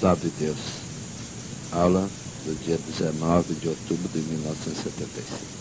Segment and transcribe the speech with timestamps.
[0.00, 0.58] De Deus.
[1.72, 2.08] Aula
[2.46, 5.60] do dia 19 de outubro de 1975.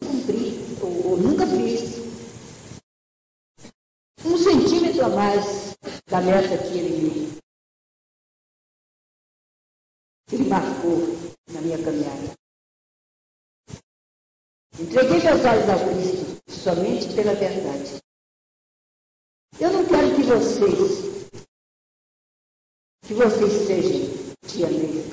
[0.00, 2.02] cumpri, ou, ou nunca fiz,
[4.24, 5.76] um centímetro a mais
[6.08, 7.42] da meta que ele me
[10.32, 10.98] ele marcou
[11.52, 12.32] na minha caminhada.
[14.78, 15.78] Entreguei meus olhos ao
[16.62, 18.00] somente pela verdade.
[19.60, 21.32] Eu não quero que vocês,
[23.04, 24.22] que vocês sejam
[24.60, 25.12] May,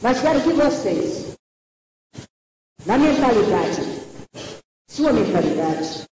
[0.00, 1.36] mas quero que vocês,
[2.86, 3.82] na mentalidade,
[4.88, 6.06] sua mentalidade,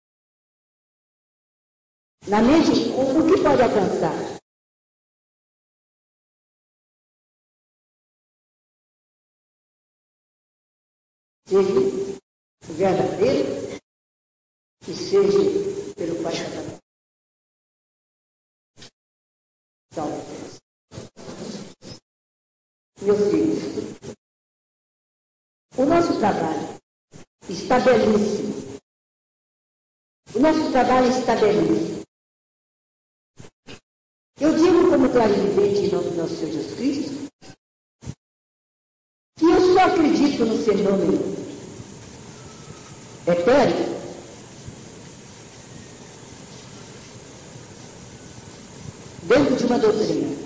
[2.29, 4.37] na mente, o, que pode alcançar?
[12.73, 13.81] Verdadeiro
[14.87, 15.39] e seja
[15.97, 16.35] pelo Pai
[19.95, 20.61] Deus.
[23.03, 23.63] Meus filhos,
[25.77, 26.79] o nosso trabalho
[27.49, 28.81] está belíssimo.
[30.35, 32.03] O nosso trabalho está belíssimo.
[34.39, 37.27] Eu digo como clarividente em nome do nosso Senhor Jesus Cristo
[39.39, 41.36] que eu só acredito no fenômeno
[43.27, 43.97] etéreo
[49.23, 50.37] dentro de uma doutrina.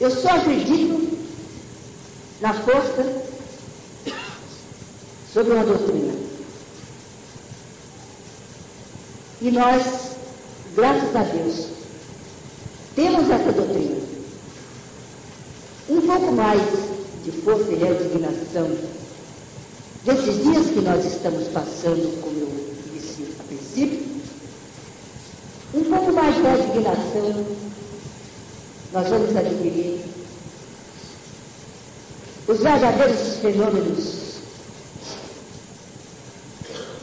[0.00, 1.18] Eu só acredito
[2.40, 3.22] na força
[5.32, 6.14] sobre uma doutrina.
[9.40, 10.16] E nós,
[10.74, 11.68] graças a Deus,
[12.96, 14.02] temos essa doutrina.
[15.88, 16.62] Um pouco mais
[17.24, 19.03] de força e resignação
[20.04, 24.06] desses dias que nós estamos passando, como eu disse a princípio,
[25.74, 27.44] um pouco mais de resignação
[28.94, 30.00] nós vamos adquirir
[32.46, 34.24] os verdadeiros fenômenos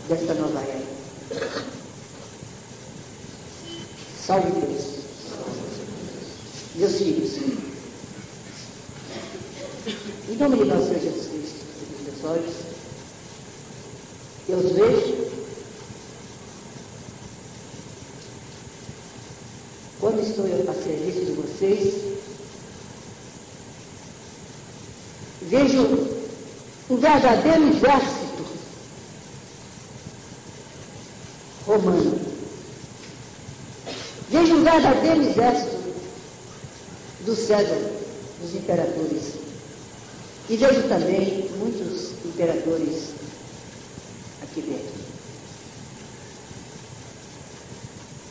[0.07, 0.81] desta nova era.
[4.25, 4.83] Salve Deus.
[6.75, 7.37] Meus filhos,
[10.29, 11.65] em nome de nosso Senhor Jesus Cristo,
[12.05, 12.70] meus olhos,
[14.51, 15.31] eu os vejo
[19.99, 21.93] quando estou a serviço de vocês,
[25.43, 25.81] vejo
[26.89, 28.45] um verdadeiro exército
[31.65, 32.19] romano.
[34.29, 35.77] Vejo um verdadeiro exército
[37.25, 37.91] do César,
[38.41, 39.35] dos imperadores.
[40.49, 43.10] E vejo também muitos imperadores
[44.51, 45.01] aqui dentro.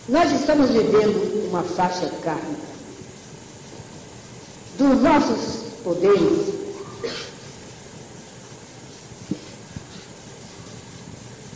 [0.09, 2.71] Nós estamos vivendo uma faixa kármica
[4.77, 6.55] dos nossos poderes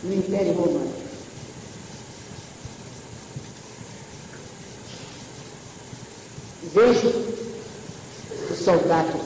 [0.03, 0.93] no Império Romano.
[6.73, 9.19] Vejo o soldado,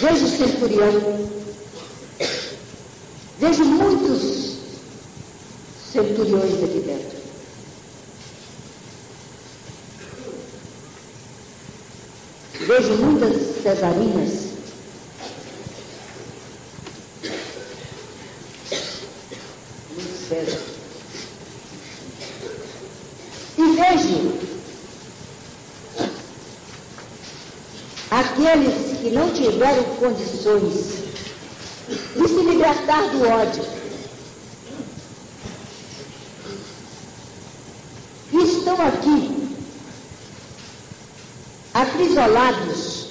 [0.00, 1.30] vejo o centurião,
[3.38, 3.64] vejo
[6.24, 7.24] centuriões aqui dentro.
[12.66, 14.44] Vejo muitas cesarinas.
[23.56, 24.34] E vejo
[28.10, 31.04] aqueles que não tiveram condições
[32.16, 33.74] de se libertar do ódio.
[38.34, 39.44] E estão aqui
[41.72, 43.10] acrisolados,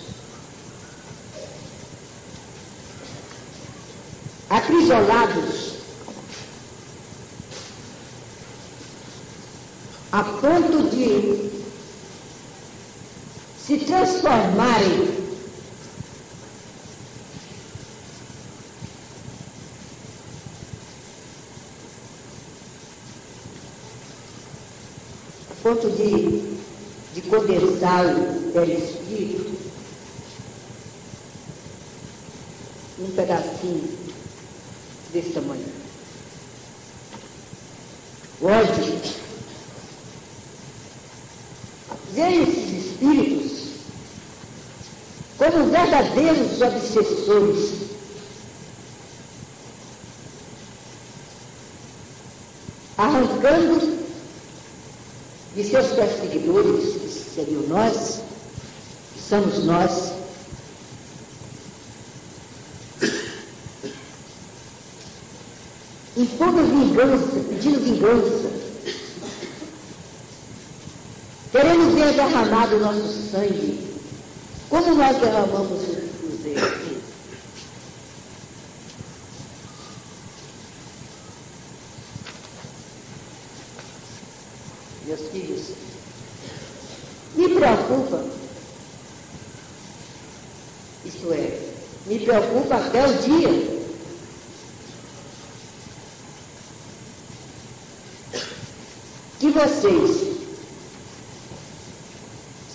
[4.49, 5.73] acrisolados,
[10.11, 11.51] a ponto de
[13.65, 15.23] se transformarem
[25.73, 26.53] a ponto de
[27.13, 29.53] de condensá-lo pelo Espírito
[32.97, 33.97] num pedacinho
[35.11, 35.63] desse tamanho.
[38.41, 39.01] Hoje,
[42.13, 43.51] veem esses espíritos
[45.37, 47.73] como verdadeiros obsessores
[52.97, 53.92] arrancando
[55.73, 58.19] seus perseguidores, que seriam nós,
[59.15, 60.13] que somos nós,
[66.15, 68.51] impondo vingança, pedindo vingança,
[71.51, 73.97] querendo ver derramado o nosso sangue,
[74.69, 76.83] como nós derramamos os deles.
[85.05, 85.61] Meus filhos,
[87.35, 88.23] me preocupa,
[91.03, 91.59] isto é,
[92.07, 93.73] me preocupa até o dia
[99.39, 100.37] que vocês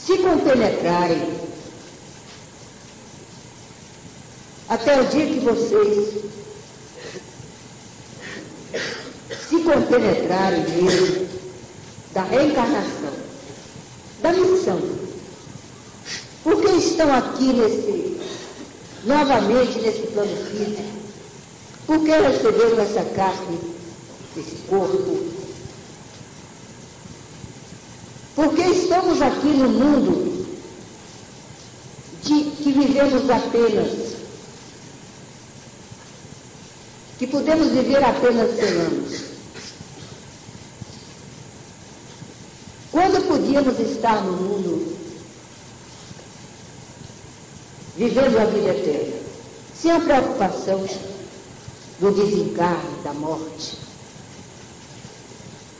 [0.05, 1.39] se compenetrarem
[4.69, 6.23] até o dia que vocês
[9.49, 11.29] se compenetrarem mesmo
[12.13, 13.13] da reencarnação,
[14.21, 14.81] da missão.
[16.45, 17.98] Porque estão aqui nesse,
[19.09, 20.83] novamente nesse plano físico?
[21.87, 23.59] Porque receberam essa carne,
[24.37, 25.25] esse corpo?
[28.37, 30.47] Porque estamos aqui no mundo
[32.23, 33.89] de, que vivemos apenas,
[37.19, 39.21] que podemos viver apenas 100 anos.
[42.93, 44.98] Quando podíamos estar no mundo
[47.99, 49.17] vivendo a vida eterna,
[49.75, 50.87] sem a preocupação
[51.99, 53.77] do desencarne, da morte.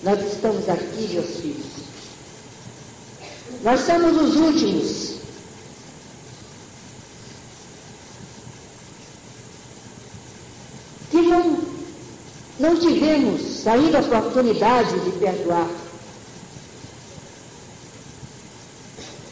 [0.03, 1.67] Nós estamos aqui, meus filhos,
[3.63, 5.19] nós somos os últimos.
[11.11, 11.59] Que não,
[12.59, 15.71] não tivemos ainda a oportunidade de perdoar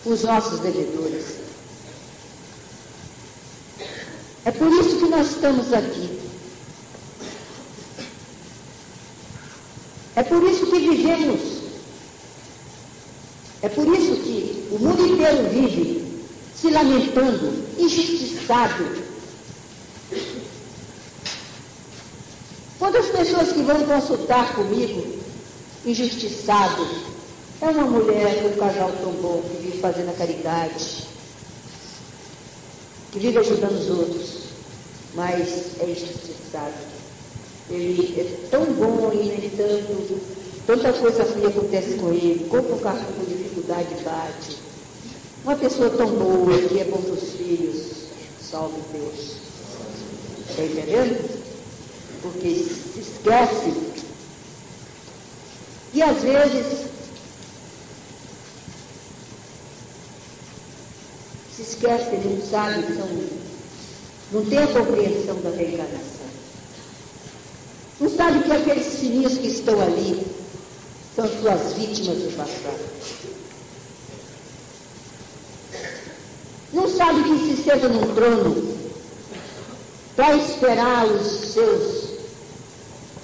[0.04, 1.35] os nossos devedores.
[4.46, 6.19] É por isso que nós estamos aqui.
[10.14, 11.56] É por isso que vivemos
[13.66, 16.22] é por isso que o mundo inteiro vive
[16.54, 19.04] se lamentando, injustiçado.
[22.78, 25.19] Quantas pessoas que vão consultar comigo,
[25.84, 26.87] injustiçado,
[27.60, 31.08] é uma mulher com um casal tão bom, que vive fazendo a caridade,
[33.10, 34.25] que vive ajudando os outros,
[35.16, 36.74] mas é injustiçado.
[37.68, 40.20] Ele é tão bom e, no entanto,
[40.66, 44.58] tanta coisa ruim acontece com ele, compra um carro com dificuldade bate.
[45.42, 47.86] Uma pessoa tão boa, que é bom para os filhos,
[48.40, 49.36] salve Deus.
[50.50, 51.40] Está entendendo?
[52.22, 53.72] Porque se esquece.
[55.94, 56.86] E às vezes
[61.56, 63.08] se esquece, ele não sabe, são,
[64.32, 66.26] não tem a compreensão da reencarnação.
[68.00, 70.26] Não sabe que aqueles sininhos que estão ali
[71.14, 72.81] são suas vítimas do passado.
[76.73, 78.76] Não sabe que se senta num trono
[80.17, 82.11] para esperar os seus,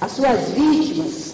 [0.01, 1.33] as suas vítimas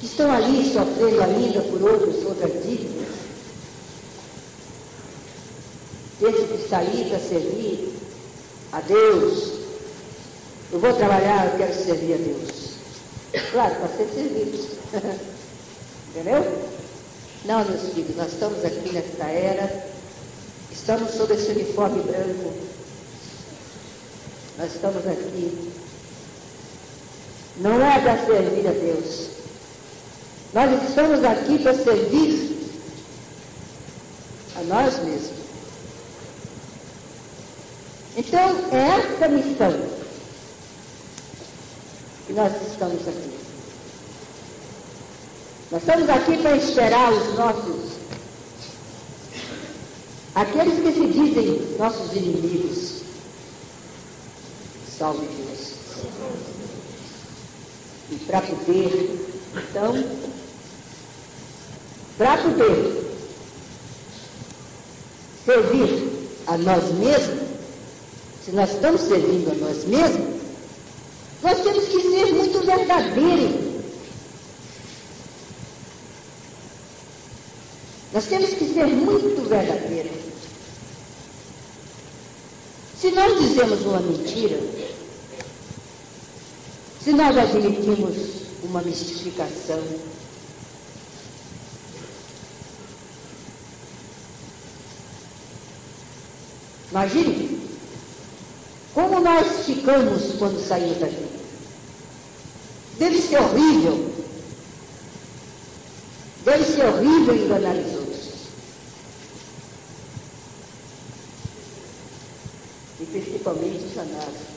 [0.00, 3.02] que estão ali sofrendo ainda por outros, outras dívidas.
[6.20, 8.01] Esse que ali para servir
[8.72, 9.52] a Deus.
[10.72, 12.72] Eu vou trabalhar, eu quero servir a Deus.
[13.52, 14.68] Claro, para ser servido.
[16.10, 16.68] Entendeu?
[17.44, 19.92] Não, meus filhos, nós estamos aqui nesta era
[20.82, 22.52] Estamos sob esse uniforme branco.
[24.58, 25.70] Nós estamos aqui.
[27.58, 29.28] Não é para servir a Deus.
[30.52, 32.58] Nós estamos aqui para servir
[34.56, 35.41] a nós mesmos.
[38.16, 39.72] Então, é essa missão
[42.26, 43.38] que nós estamos aqui.
[45.70, 47.92] Nós estamos aqui para esperar os nossos
[50.34, 53.02] Aqueles que se dizem nossos inimigos,
[54.98, 55.74] salve Deus.
[58.10, 60.04] E para poder, então,
[62.16, 63.14] para poder
[65.44, 67.51] servir a nós mesmos,
[68.44, 70.42] se nós estamos servindo a nós mesmos,
[71.42, 73.72] nós temos que ser muito verdadeiros.
[78.12, 80.12] Nós temos que ser muito verdadeiros.
[83.00, 84.60] Se nós dizemos uma mentira,
[87.02, 88.16] se nós admitimos
[88.64, 89.82] uma mistificação,
[96.90, 97.51] imagine
[98.94, 101.26] como nós ficamos quando saímos daqui.
[102.98, 104.12] Deve ser horrível.
[106.44, 108.28] Deve ser horrível enganar os outros.
[113.00, 114.52] E principalmente os sanados.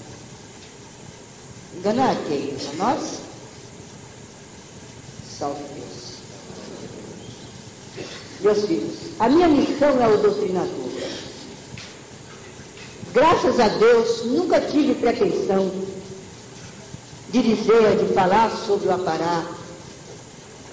[1.78, 2.56] Enganar quem?
[2.70, 3.20] A nós?
[5.38, 6.06] Salve Deus.
[8.42, 10.95] Meus filhos, a minha missão é o doutrinador.
[13.16, 15.72] Graças a Deus, nunca tive pretensão
[17.30, 19.46] de dizer, de falar sobre o apará,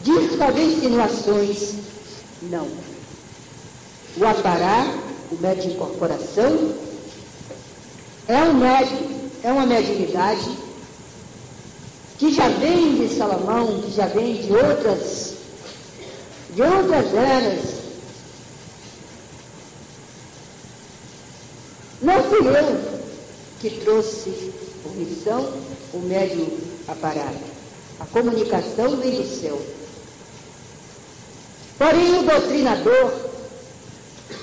[0.03, 1.75] de fazer insinuações.
[2.43, 2.67] Não.
[4.17, 4.93] O apará,
[5.31, 6.75] o médio de incorporação,
[8.27, 8.99] é um médio,
[9.45, 10.51] é uma mediunidade
[12.19, 15.35] que já vem de Salomão, que já vem de outras,
[16.57, 17.82] de outras eras,
[22.03, 23.03] Não fui eu
[23.61, 25.53] que trouxe por missão
[25.95, 26.49] o médio
[26.89, 27.39] aparado.
[28.01, 29.63] A comunicação vem do céu.
[31.79, 33.13] Porém, o doutrinador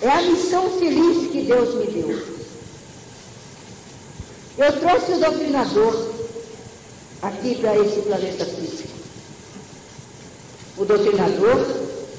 [0.02, 2.40] é a missão feliz que Deus me deu.
[4.58, 6.12] Eu trouxe o doutrinador
[7.22, 8.90] aqui para esse planeta físico.
[10.78, 11.66] O doutrinador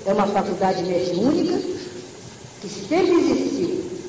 [0.04, 1.58] é uma faculdade mediúnica
[2.60, 3.99] que sempre existiu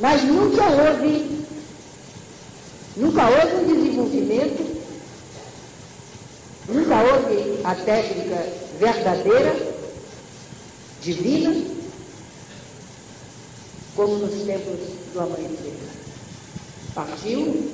[0.00, 1.44] Mas nunca houve,
[2.96, 4.80] nunca houve um desenvolvimento,
[6.68, 8.46] nunca houve a técnica
[8.78, 9.54] verdadeira,
[11.02, 11.54] divina,
[13.94, 14.80] como nos tempos
[15.12, 15.74] do amanhecer.
[16.94, 17.70] Partiu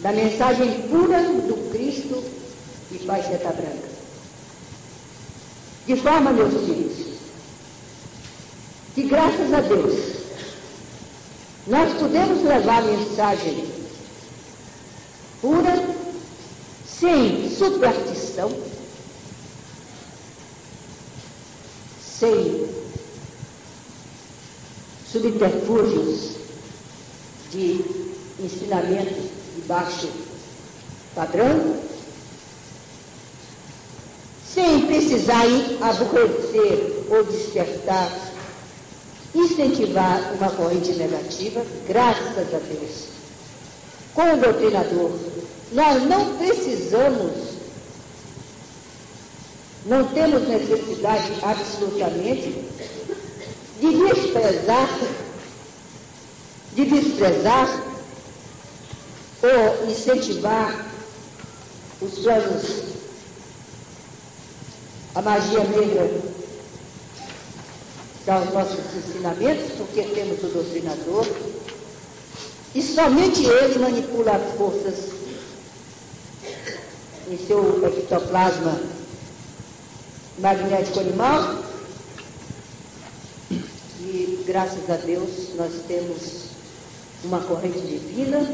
[0.00, 2.22] da mensagem pura do Cristo
[2.90, 3.88] e Pai Seta Branca.
[5.86, 7.18] De forma, meus filhos,
[8.94, 10.07] que graças a Deus,
[11.68, 13.68] nós podemos levar mensagem
[15.42, 15.84] pura,
[16.86, 18.50] sem superstição,
[22.00, 22.66] sem
[25.12, 26.36] subterfúgios
[27.52, 27.84] de
[28.40, 30.08] ensinamentos de baixo
[31.14, 31.76] padrão,
[34.54, 35.44] sem precisar
[35.82, 38.27] aborrecer ou despertar
[39.34, 43.08] incentivar uma corrente negativa, graças a Deus.
[44.14, 45.12] Com o doutrinador,
[45.72, 47.32] nós não precisamos,
[49.86, 52.64] não temos necessidade absolutamente
[53.80, 54.98] de desprezar,
[56.74, 57.82] de desprezar
[59.42, 60.86] ou incentivar
[62.00, 62.82] os planos,
[65.14, 66.37] a magia negra
[68.28, 71.26] dar os nossos ensinamentos, porque temos o doutrinador,
[72.74, 74.96] e somente ele manipula as forças
[77.30, 78.82] em seu ectoplasma
[80.40, 81.64] magnético animal.
[83.50, 86.48] E graças a Deus nós temos
[87.24, 88.46] uma corrente divina,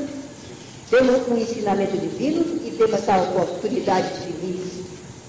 [0.89, 4.85] temos um ensinamento divino e temos essa oportunidade feliz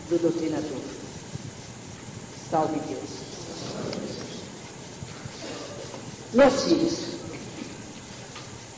[0.07, 0.81] do doutrinador.
[2.51, 3.24] Salve Deus.
[6.35, 6.93] Meus filhos,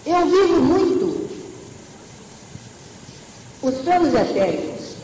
[0.06, 1.28] eu vivo muito
[3.64, 4.96] os planos etéricos.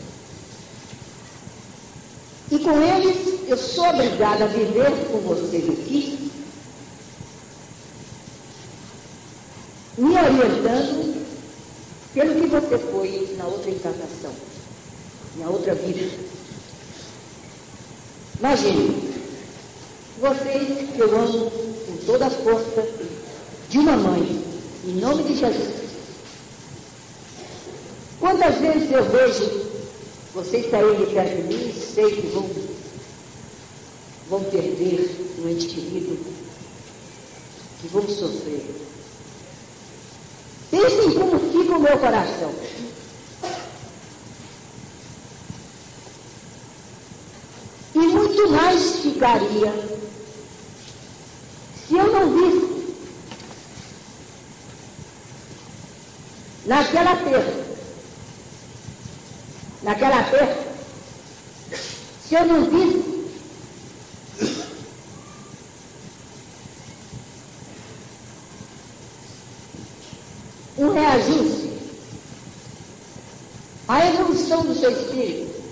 [2.52, 6.30] E com eles eu sou obrigada a viver com vocês aqui,
[9.98, 11.26] me orientando
[12.14, 14.32] pelo que você foi na outra encarnação,
[15.38, 16.08] na outra vida.
[18.38, 19.12] Imagine,
[20.20, 21.63] vocês que eu amo
[22.06, 22.86] toda a força
[23.68, 24.44] de uma mãe,
[24.86, 25.84] em nome de Jesus.
[28.20, 29.64] Quantas vezes eu vejo
[30.34, 32.50] vocês saírem perto de mim e sei que vão,
[34.28, 35.08] vão perder
[35.38, 36.18] um ente querido,
[37.80, 38.64] que vão sofrer.
[40.70, 42.52] Pensem como fica o meu coração.
[47.94, 49.72] E muito mais ficaria
[51.86, 52.74] se eu não visse
[56.66, 57.64] naquela terra,
[59.82, 60.64] naquela terra,
[62.26, 63.14] se eu não visse
[70.78, 71.72] um reajuste
[73.86, 75.62] à evolução do seu espírito,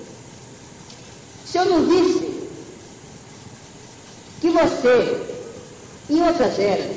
[1.47, 2.33] se eu não visse
[4.41, 5.23] que você,
[6.11, 6.97] em outras eras,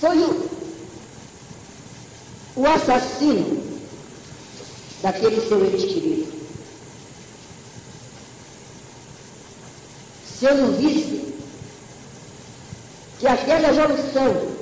[0.00, 0.50] foi o,
[2.56, 3.62] o assassino
[5.02, 6.32] daquele seu ente querido.
[10.38, 11.34] Se eu não visse
[13.18, 14.52] que aquela evolução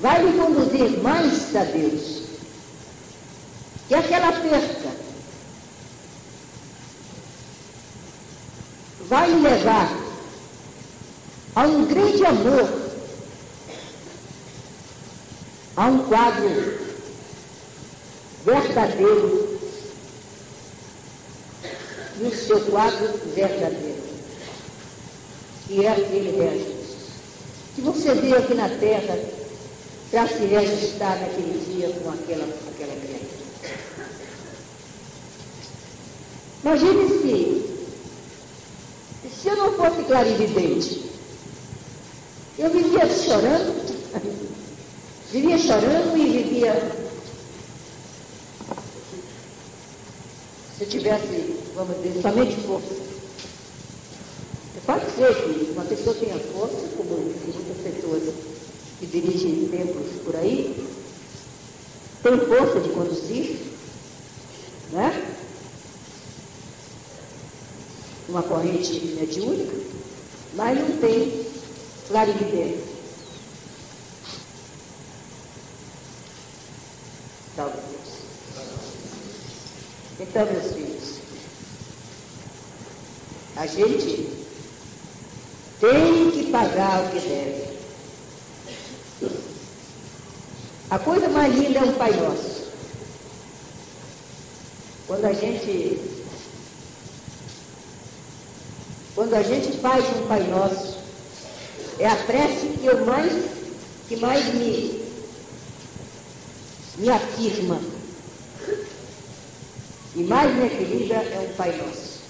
[0.00, 2.22] vai me conduzir mais a Deus,
[3.88, 5.06] que aquela perca
[9.08, 9.96] vai me levar
[11.54, 12.86] a um grande amor,
[15.76, 16.86] a um quadro
[18.44, 19.58] verdadeiro
[22.18, 24.02] e o seu quadro verdadeiro,
[25.66, 26.76] que é aquele reajuste.
[27.74, 29.18] Que você veio aqui na terra
[30.10, 33.36] para se reajustar naquele dia com aquela, aquela criatura.
[36.64, 37.64] Imagine se,
[39.30, 41.04] se eu não fosse clarividente,
[42.58, 43.74] eu vivia chorando,
[45.32, 47.06] vivia chorando e vivia
[50.76, 53.06] se eu tivesse, vamos dizer, somente força.
[54.86, 58.22] Pode ser que uma pessoa tenha força, como muitas pessoas
[58.98, 60.86] que dirigem templos por aí,
[62.22, 63.58] tem força de conduzir,
[64.92, 65.34] né?
[68.28, 69.76] Uma corrente mediúnica,
[70.54, 71.46] mas não tem
[72.08, 72.96] clarividência.
[77.54, 78.16] Salve Deus.
[80.18, 81.18] Então, meus filhos,
[83.56, 84.28] a gente
[85.80, 87.55] tem que pagar o que deve.
[90.88, 92.66] A coisa mais linda é um Pai Nosso.
[95.06, 96.00] Quando a gente
[99.14, 100.98] quando a gente faz um Pai Nosso,
[101.98, 103.32] é a prece que eu mais
[104.08, 105.04] que mais me
[106.98, 107.80] me afirma
[110.14, 112.20] e mais me equilibra é um Pai Nosso.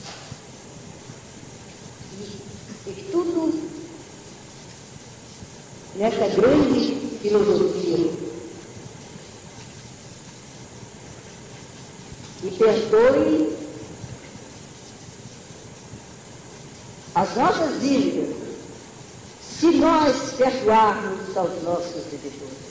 [2.18, 3.76] E, e tudo
[5.96, 8.26] nessa grande filosofia.
[12.42, 13.56] E perdoe
[17.14, 18.36] as nossas dívidas,
[19.40, 22.66] se nós perdoarmos aos nossos devedores.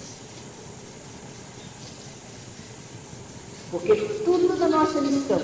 [3.71, 5.41] Porque tudo da nossa missão,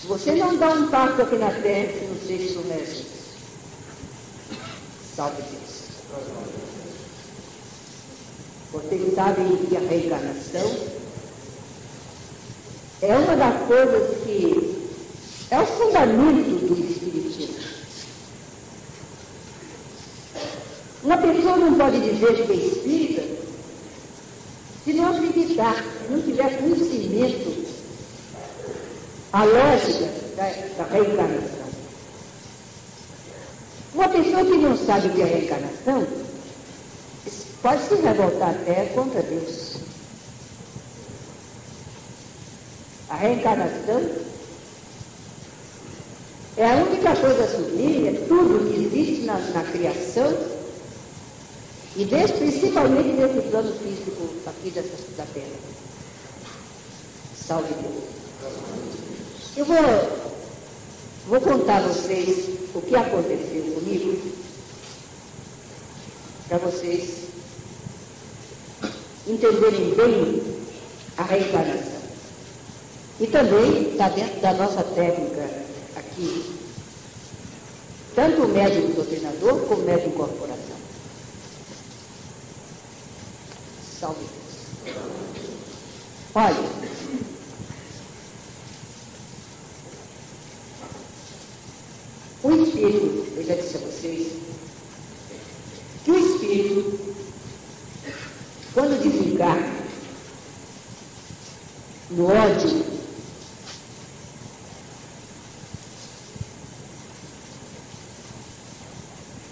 [0.00, 3.04] se você não dá um passo aqui na terra, você não seja.
[5.14, 5.76] Salve Deus.
[8.72, 10.95] Vocês sabem que a reencarnação
[13.02, 14.76] é uma das coisas que
[15.50, 17.56] é o fundamento do Espiritismo.
[21.02, 23.22] Uma pessoa não pode dizer que é espírita
[24.84, 27.66] se não acreditar, se não tiver conhecimento,
[29.32, 30.44] a lógica da,
[30.78, 31.66] da reencarnação.
[33.94, 36.06] Uma pessoa que não sabe o que é reencarnação
[37.62, 39.85] pode se revoltar até contra Deus.
[43.16, 44.10] A reencarnação
[46.54, 50.36] é a única coisa sublime, é tudo que existe na, na criação
[51.96, 55.46] e desse, principalmente nesse plano físico aqui dessa, da Terra.
[57.34, 58.04] Salve Deus.
[59.56, 59.80] Eu vou,
[61.26, 64.30] vou contar a vocês o que aconteceu comigo,
[66.48, 67.28] para vocês
[69.26, 70.42] entenderem bem
[71.16, 71.95] a reencarnação.
[73.18, 75.48] E também está dentro da nossa técnica
[75.96, 76.54] aqui,
[78.14, 80.76] tanto o médico doutrinador como o médico incorporação.
[83.98, 84.46] Salve Deus.
[86.34, 86.54] Olha,
[92.42, 94.32] o Espírito, eu já disse a vocês,
[96.04, 97.14] que o Espírito,
[98.74, 99.76] quando desencarna
[102.10, 102.84] no ódio,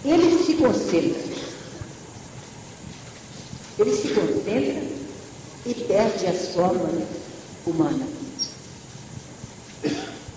[0.05, 1.35] ele se concentra
[3.79, 4.83] ele se concentra
[5.66, 7.03] e perde a forma
[7.66, 8.07] humana.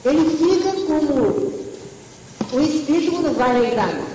[0.06, 1.68] Ele fica como
[2.54, 4.08] o espírito quando vai reencarnar.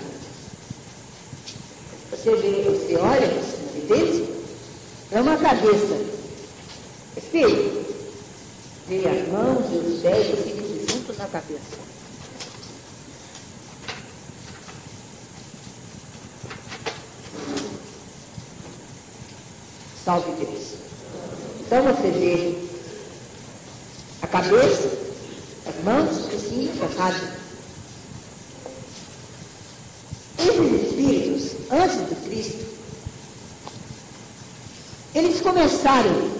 [2.11, 4.27] Você vê, você olha na vidência,
[5.13, 6.01] é uma cabeça.
[7.17, 7.83] Espelho.
[8.89, 11.93] Vê as mãos e os pés e fica junto na cabeça.
[20.05, 20.73] Salve Deus.
[21.61, 22.59] Então você vê
[24.21, 24.91] a cabeça,
[25.65, 27.43] as mãos, assim, fechado.
[30.39, 32.67] Esses espíritos, antes do Cristo,
[35.15, 36.33] eles começaram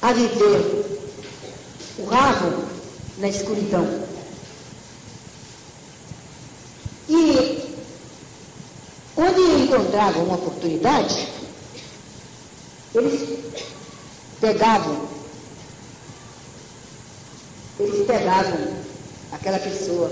[0.00, 1.06] a viver
[1.98, 2.64] o rabo
[3.18, 4.02] na escuridão.
[7.08, 7.62] E
[9.22, 11.28] onde encontravam uma oportunidade,
[12.94, 13.38] eles
[14.40, 15.08] pegavam,
[17.78, 18.76] eles pegavam
[19.32, 20.10] aquela pessoa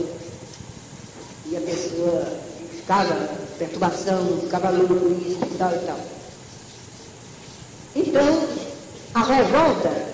[1.47, 2.39] e a pessoa
[2.77, 6.01] ficava perturbação, ficava louco isso e tal e tal.
[7.97, 8.49] Então,
[9.15, 10.11] a revolta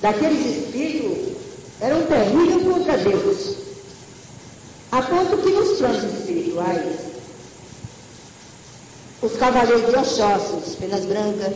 [0.00, 1.36] daqueles espíritos
[1.80, 3.56] era um terrível contra Deus.
[4.94, 7.00] A ponto que nos planos espirituais,
[9.20, 11.52] os cavaleiros de Oxóssos, penas brancas,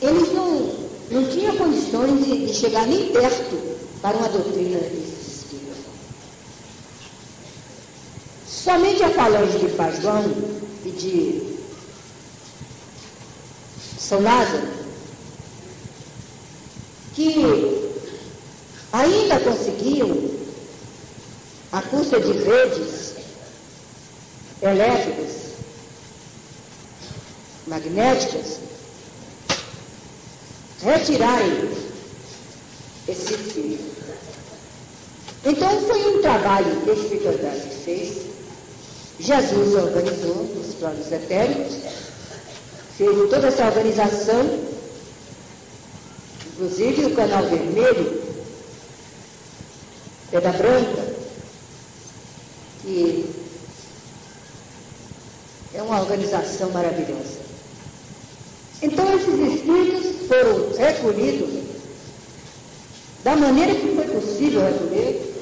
[0.00, 0.74] eles não,
[1.10, 5.44] não tinham condições de, de chegar nem perto para uma doutrina espíritos.
[8.48, 10.24] Somente a falange de Pajão
[10.82, 11.58] e de
[13.98, 14.68] São Lázaro,
[17.14, 17.92] que
[18.94, 20.08] ainda conseguiam,
[21.74, 23.14] à custa de redes
[24.62, 25.54] elétricas,
[27.66, 28.60] magnéticas,
[30.80, 31.68] retirarem
[33.08, 33.92] esse espírito.
[35.44, 38.22] Então foi um trabalho que espiritualidade fez.
[39.18, 41.74] Jesus organizou os planos etéricos,
[42.96, 44.60] fez toda essa organização,
[46.52, 48.22] inclusive o canal vermelho,
[50.30, 51.03] Pedra Branca,
[52.84, 53.24] que
[55.74, 57.42] é uma organização maravilhosa.
[58.82, 61.64] Então esses espíritos foram recolhidos
[63.24, 65.34] da maneira que foi possível recolher.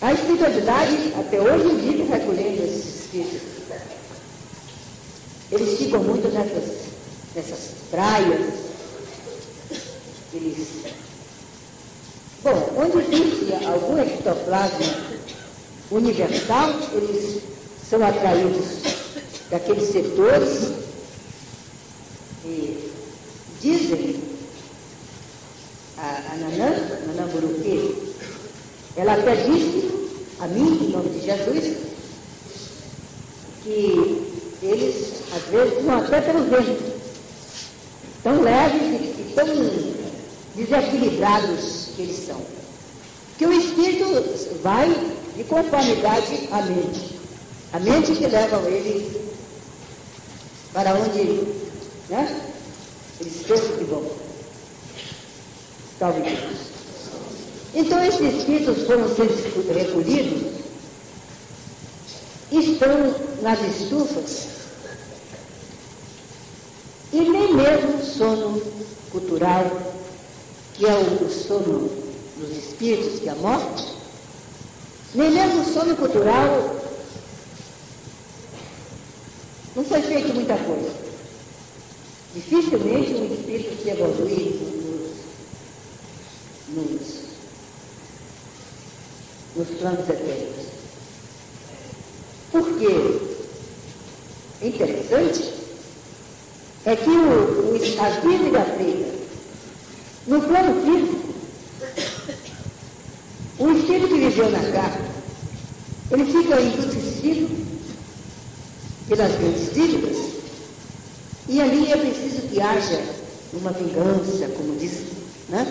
[0.00, 3.42] A espiritualidade até hoje vive recolhendo esses espíritos.
[5.52, 6.86] Eles ficam muito nessas,
[7.36, 7.58] nessas
[7.90, 8.54] praias.
[10.32, 10.66] Eles.
[12.42, 15.12] Bom, onde existe algum ectoplasma
[15.92, 17.42] universal, eles
[17.88, 18.64] são atraídos
[19.50, 20.72] daqueles setores
[22.44, 22.90] e
[23.60, 24.20] dizem
[25.98, 26.70] a, a Nanã,
[27.06, 27.94] Nanã Buruquê,
[28.96, 29.90] ela até disse
[30.40, 31.76] a mim, em nome de Jesus,
[33.62, 36.92] que eles, às vezes, vão até pelo vento,
[38.22, 39.46] tão leves e tão
[40.56, 42.40] desequilibrados que eles são.
[43.38, 44.04] Que o espírito
[44.62, 44.88] vai
[45.36, 47.18] de conformidade à mente.
[47.72, 49.20] A mente que leva ele
[50.72, 51.62] para onde
[52.08, 52.42] né?
[53.20, 54.02] eles pensam que vão.
[56.00, 56.72] Deus.
[57.74, 60.52] Então esses espíritos foram sendo recolhidos,
[62.50, 64.48] estão nas estufas,
[67.12, 68.62] e nem mesmo o sono
[69.12, 69.64] cultural,
[70.74, 71.88] que é o sono
[72.36, 73.91] dos espíritos, que é a morte,
[75.14, 76.82] nem mesmo o sono cultural
[79.74, 80.90] não foi feito muita coisa.
[82.34, 84.60] Dificilmente um espírito se evolui
[86.68, 87.22] nos, nos,
[89.56, 90.66] nos planos eternos.
[92.50, 93.20] Porque
[94.62, 95.52] interessante
[96.84, 99.12] é que o, o, a vida feita
[100.26, 101.34] no plano físico,
[103.58, 104.91] o espírito que viveu na carne,
[106.58, 107.66] ele fica embrutecido
[109.08, 110.16] pelas grandes dívidas,
[111.48, 113.02] e ali é preciso que haja
[113.52, 115.02] uma vingança, como diz,
[115.48, 115.70] né?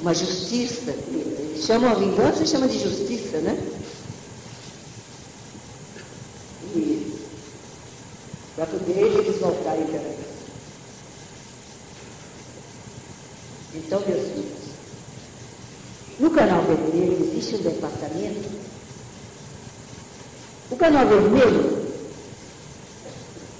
[0.00, 0.94] Uma justiça.
[1.56, 3.56] Chamam a vingança chamam de justiça, né?
[8.56, 10.18] Para poder eles voltarem também.
[13.74, 14.64] Então, meus filhos,
[16.18, 18.73] no canal vermelho existe um departamento.
[20.74, 21.86] O canal vermelho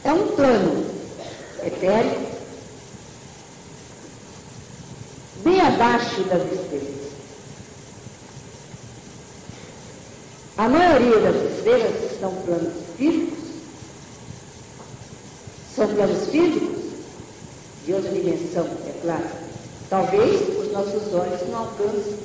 [0.02, 0.84] é um plano
[1.64, 2.26] etéreo
[5.44, 7.12] bem abaixo das estrelas.
[10.58, 13.38] A maioria das estrelas são planos físicos,
[15.76, 16.84] são planos físicos
[17.86, 19.28] de outra dimensão, é claro.
[19.88, 22.18] Talvez os nossos olhos não alcancem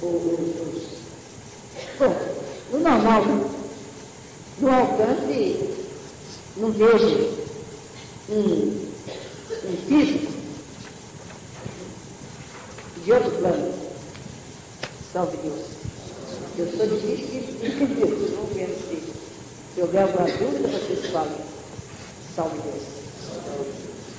[0.00, 0.98] os.
[1.98, 2.16] Bom,
[2.72, 3.57] no normal,
[4.60, 5.70] no alcance,
[6.56, 7.30] não vejo
[8.30, 8.88] um,
[9.64, 10.32] um físico
[13.04, 13.74] de outro plano.
[15.12, 15.78] Salve Deus.
[16.58, 19.02] Eu sou difícil de entender, não quero se,
[19.74, 21.32] se houver alguma dúvida, vocês falem.
[22.34, 22.98] Salve Deus.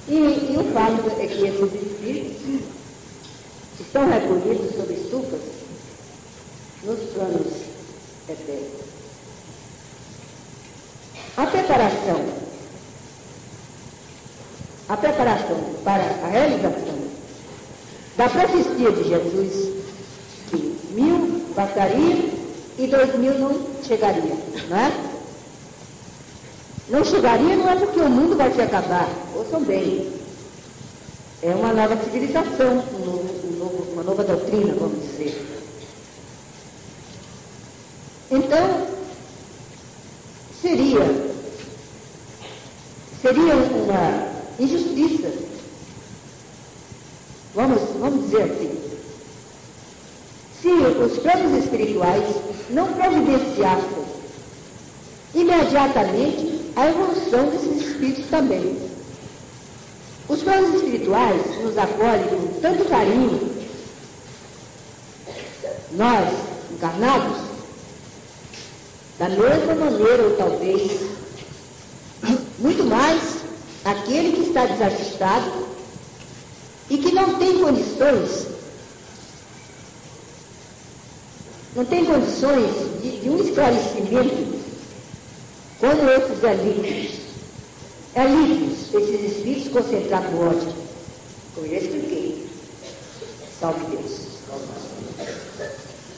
[0.08, 2.66] E, e o fato é que esses espíritos
[3.80, 5.42] estão recolhidos sob estufas
[6.84, 7.54] nos planos
[8.28, 8.99] eternos.
[11.40, 12.26] A preparação,
[14.90, 17.00] a preparação para a realização
[18.18, 19.74] da profecia de Jesus,
[20.50, 22.34] que mil passaria
[22.78, 24.36] e dois mil não chegaria,
[24.68, 24.92] não é?
[26.90, 30.12] Não chegaria não é porque o mundo vai se acabar, ouçam bem.
[31.42, 35.42] É uma nova civilização, um novo, um novo, uma nova doutrina, vamos dizer.
[38.30, 38.88] Então,
[40.62, 41.30] seria,
[43.30, 44.28] seria uma
[44.60, 45.32] injustiça,
[47.54, 48.80] vamos, vamos dizer assim,
[50.60, 52.24] se os planos espirituais
[52.72, 54.04] não providenciassem
[55.36, 58.78] imediatamente a evolução desses espíritos também.
[60.28, 63.50] Os planos espirituais nos acolhem com tanto carinho,
[65.92, 66.30] nós,
[66.72, 67.38] encarnados,
[69.20, 71.09] da mesma maneira, ou talvez
[72.60, 73.40] muito mais,
[73.84, 75.68] aquele que está desajustado
[76.90, 78.48] e que não tem condições
[81.76, 84.60] não tem condições de, de um esclarecimento
[85.80, 87.20] como esses alívios.
[88.16, 90.74] Alívios, esses espíritos concentrados no ódio.
[91.56, 92.48] Como eu expliquei.
[93.60, 94.30] Salve Deus.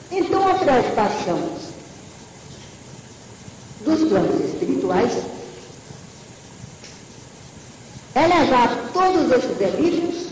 [0.10, 1.50] Então a preocupação
[3.86, 5.12] dos planos espirituais
[8.14, 10.28] é levar todos esses delírios,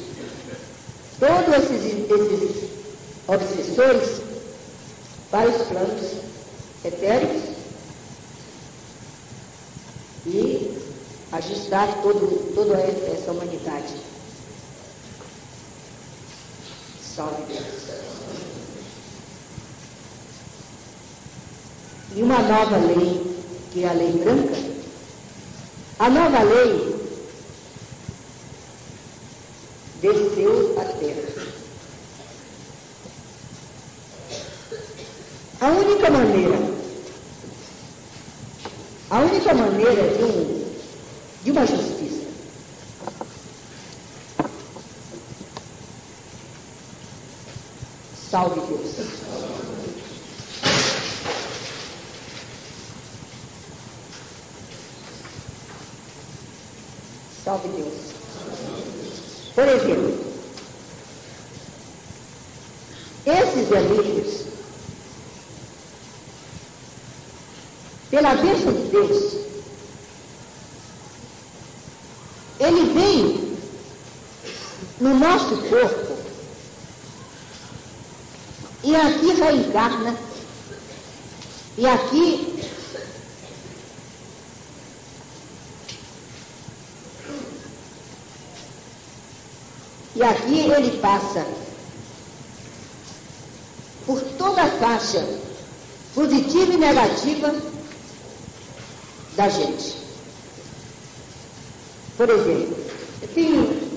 [1.20, 2.70] todos esses, esses
[3.28, 4.22] obsessores
[5.32, 6.12] para os planos
[6.84, 7.44] etéreos
[10.26, 10.78] e
[11.32, 13.96] ajustar todo, toda essa humanidade.
[17.16, 18.00] Salve Deus.
[22.16, 23.36] E uma nova lei,
[23.72, 24.56] que é a lei branca,
[26.00, 26.99] a nova lei
[30.02, 31.50] desceu à terra.
[35.62, 36.58] A única maneira,
[39.10, 40.66] a única maneira de, um,
[41.44, 42.20] de uma justiça
[48.30, 48.96] salve Deus.
[57.44, 57.94] Salve Deus.
[59.56, 60.20] Por exemplo,
[63.26, 64.46] esses delírios
[68.12, 69.34] pela bênção de Deus,
[72.60, 73.58] ele vem
[75.00, 76.10] no nosso corpo
[78.84, 80.16] e aqui reencarna
[81.78, 82.60] e aqui
[90.16, 91.46] e aqui ele passa
[94.06, 95.28] por toda a faixa
[96.16, 97.56] positiva e negativa
[99.36, 99.98] da gente.
[102.18, 102.76] Por exemplo,
[103.34, 103.90] tem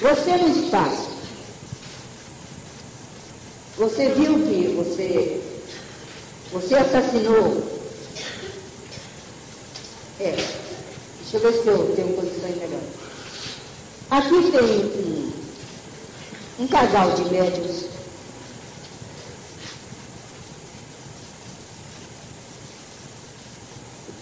[0.00, 1.08] você no espaço.
[3.78, 5.42] Você viu que você,
[6.52, 7.62] você assassinou.
[10.18, 10.32] É,
[11.20, 12.80] deixa eu ver se eu tenho condições melhor.
[14.10, 15.32] Aqui tem um,
[16.60, 17.84] um casal de médicos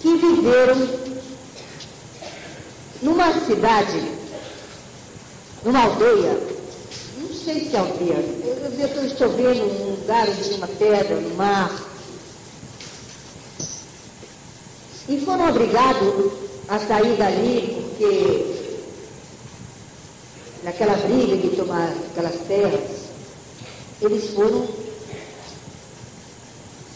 [0.01, 0.89] que viveram
[3.03, 3.33] numa
[3.65, 4.13] cidade,
[5.65, 6.39] numa aldeia,
[7.17, 11.35] não sei se é aldeia, eu, eu estou vendo um lugar tinha uma pedra, no
[11.35, 11.75] mar,
[15.09, 16.33] e foram obrigados
[16.69, 18.55] a sair dali porque
[20.63, 22.91] naquela briga de tomar aquelas terras,
[24.03, 24.69] eles foram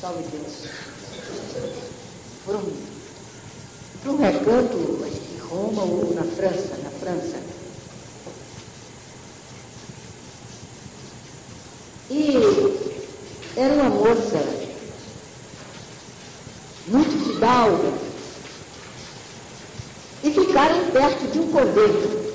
[0.03, 0.71] salve Deus,
[2.45, 2.63] foram
[4.03, 4.99] para um recanto,
[5.51, 7.39] Roma ou na França, na França.
[12.11, 12.35] E
[13.57, 14.39] era uma moça
[16.89, 17.93] muito fidalga.
[20.23, 22.29] E ficaram perto de um convento.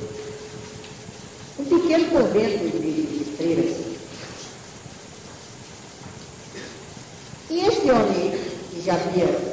[1.60, 3.76] Um pequeno convento de, de freiras.
[7.50, 8.32] E esse homem
[8.72, 9.53] que já havia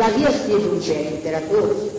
[0.00, 1.92] já havia sido um imperador,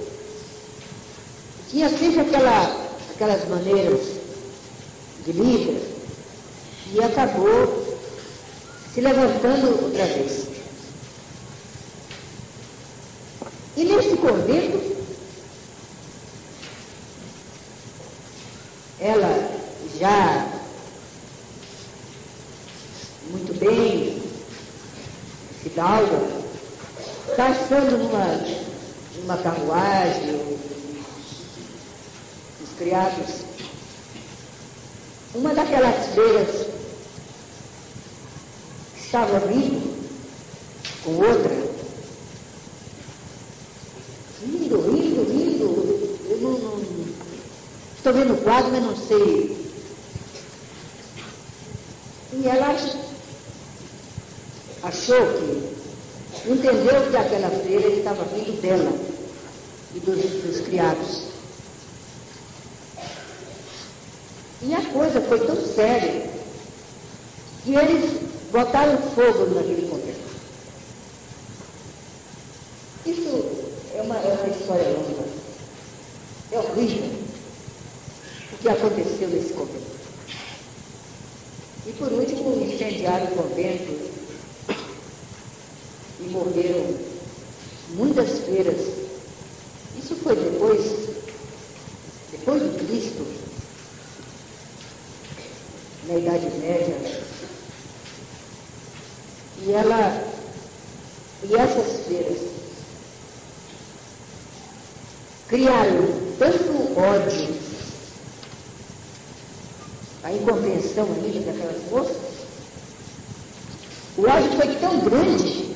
[1.70, 4.02] tinha sempre aquela, aquelas maneiras
[5.24, 5.84] de líder
[6.96, 8.00] e acabou
[8.92, 10.48] se levantando outra vez.
[13.78, 14.96] E nesse convento,
[19.00, 19.60] ela
[20.00, 20.60] já
[23.30, 24.24] muito bem,
[25.62, 26.42] fidalga,
[27.36, 28.40] passando numa,
[29.16, 30.58] numa carruagem,
[32.62, 33.46] os criados,
[35.36, 36.68] uma daquelas feiras
[38.98, 39.92] estava rindo
[41.04, 41.54] com outra,
[44.42, 46.82] rindo, rindo, rindo, eu não, não
[47.96, 49.62] estou vendo o quadro, mas não sei.
[52.34, 52.76] E ela
[54.84, 58.92] achou que entendeu que aquela feira ele estava vindo dela
[59.94, 61.32] e dos, dos criados.
[64.64, 66.30] E a coisa foi tão séria
[67.64, 70.20] que eles botaram fogo naquele convento.
[73.08, 73.44] Isso
[73.96, 75.28] é uma, é uma história longa.
[76.52, 77.12] É horrível
[78.54, 79.92] o que aconteceu nesse convento.
[81.88, 84.12] E por último, incendiaram o convento
[86.20, 86.96] e morreram
[87.96, 88.80] muitas feiras.
[89.98, 90.86] Isso foi depois,
[92.32, 93.42] depois do Cristo,
[96.08, 96.96] na Idade Média.
[99.64, 100.24] E ela,
[101.44, 102.40] e essas feiras
[105.48, 106.08] criaram
[106.40, 107.56] tanto ódio,
[110.24, 112.18] a incompreensão ainda daquelas moças,
[114.18, 115.72] o ódio foi tão grande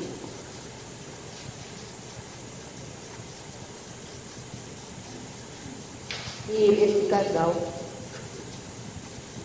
[6.49, 7.53] e esse casal,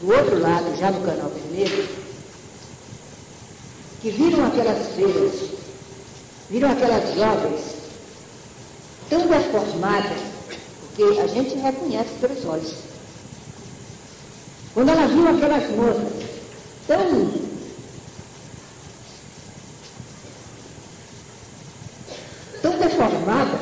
[0.01, 1.89] do outro lado, já no canal vermelho,
[4.01, 5.35] que viram aquelas feiras,
[6.49, 7.61] viram aquelas jovens
[9.11, 10.19] tão deformadas,
[10.81, 12.75] porque a gente reconhece pelos olhos.
[14.73, 16.13] Quando ela viu aquelas moças
[16.87, 17.51] tão
[22.63, 23.61] tão deformadas,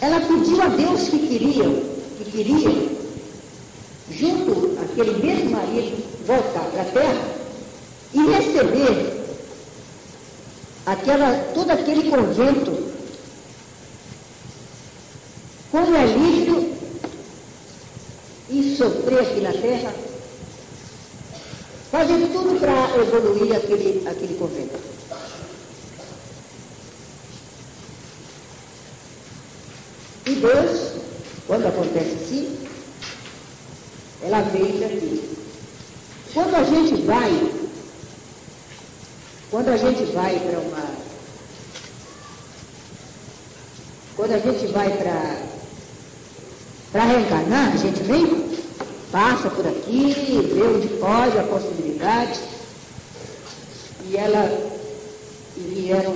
[0.00, 2.90] ela pediu a Deus que queriam que queria,
[4.10, 6.02] junto aquele mesmo marido,
[6.32, 7.34] voltar para a terra
[8.14, 9.24] e receber
[10.86, 12.92] aquela, todo aquele convento
[15.70, 16.72] como alívio
[18.48, 19.94] e sofrer aqui na terra,
[21.90, 24.92] fazer tudo para evoluir aquele, aquele convento.
[30.26, 30.92] E Deus
[31.46, 32.58] quando acontece assim,
[34.22, 35.11] ela veio aqui.
[36.34, 37.52] Quando a gente vai,
[39.50, 40.90] quando a gente vai para uma.
[44.16, 45.42] Quando a gente vai para.
[46.90, 48.50] Para reencarnar, a gente vem,
[49.10, 50.14] passa por aqui,
[50.54, 52.40] vê onde pode, a possibilidade.
[54.08, 54.72] E ela
[55.56, 56.14] e vieram,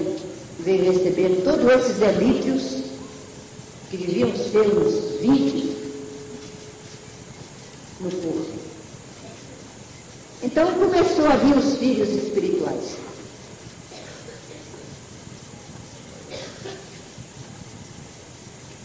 [0.61, 2.85] veio receber todos esses delírios
[3.90, 5.76] que deviam ser os 20
[8.01, 8.55] no corpo.
[10.57, 12.96] Então começou a vir os filhos espirituais.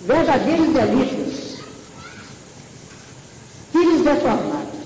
[0.01, 1.59] Verdadeiros delírios,
[3.71, 4.79] filhos deformados.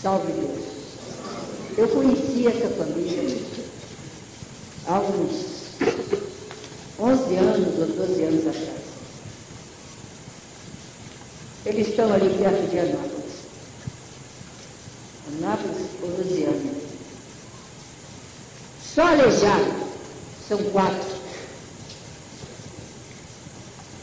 [0.00, 0.64] Salve Deus.
[1.76, 3.38] Eu conheci essa família
[4.86, 5.76] há uns
[6.98, 8.80] 11 anos ou 12 anos atrás.
[11.66, 13.15] Eles estão ali perto de Anápolis.
[15.46, 16.74] Anápolis ou Lusiana.
[18.82, 19.74] Só aleijado
[20.48, 21.16] são quatro.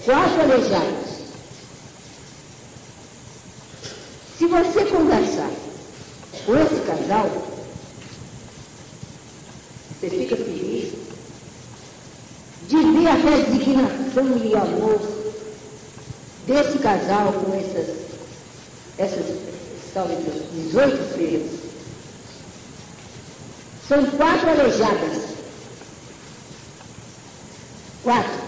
[0.05, 1.03] Quatro aleijados.
[4.61, 5.49] você conversar
[6.45, 7.29] com esse casal,
[9.89, 10.93] você fica feliz
[12.67, 15.01] de ver a resignação e amor
[16.45, 17.95] desse casal com essas,
[18.97, 19.25] essas
[19.93, 20.19] talvez
[20.53, 21.02] 18 filhos.
[23.93, 25.23] São quatro aleijadas.
[28.01, 28.41] Quatro.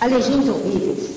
[0.00, 1.10] Aleijões horríveis.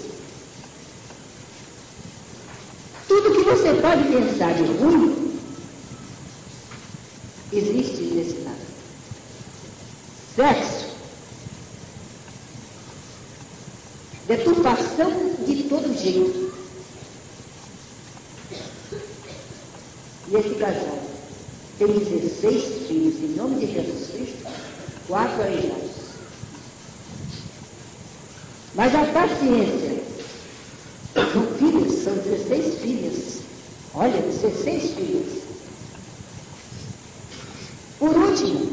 [3.06, 5.38] Tudo que você pode pensar de ruim
[7.52, 8.56] existe nesse lado.
[10.38, 10.86] Sexo.
[14.26, 15.12] Deturpação
[15.46, 16.56] de todo jeito.
[20.30, 21.06] E esse casal
[21.78, 24.50] tem 16 filhos, em nome de Jesus Cristo,
[25.08, 25.92] quatro aleijados.
[28.74, 30.02] Mas a paciência
[31.14, 33.40] do filhos, são 16 filhas.
[33.94, 35.44] Olha, 16 filhas.
[38.00, 38.72] Por último,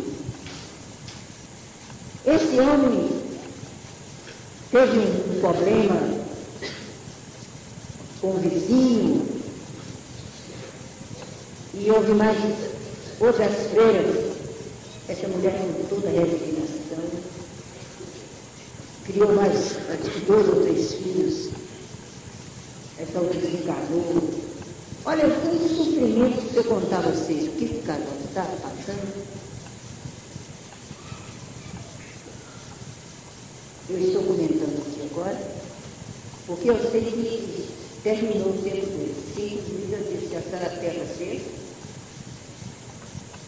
[2.25, 3.23] esse homem
[4.71, 6.25] teve um problema
[8.21, 9.27] com o vizinho
[11.75, 12.37] e houve mais
[13.23, 14.33] outras freiras.
[15.09, 16.73] Essa mulher com toda a resignação
[19.05, 19.77] criou mais
[20.27, 21.51] dois ou três filhos.
[22.99, 24.31] Essa outra desencarnou.
[25.05, 29.43] Olha, um sofrimento se eu contar a vocês o que esse casal está passando.
[33.91, 35.53] Eu estou comentando aqui agora,
[36.47, 37.69] porque eu sei que
[38.03, 39.15] terminou o tempo dele.
[39.35, 41.63] Sim, Bíblia disse que a terra seja.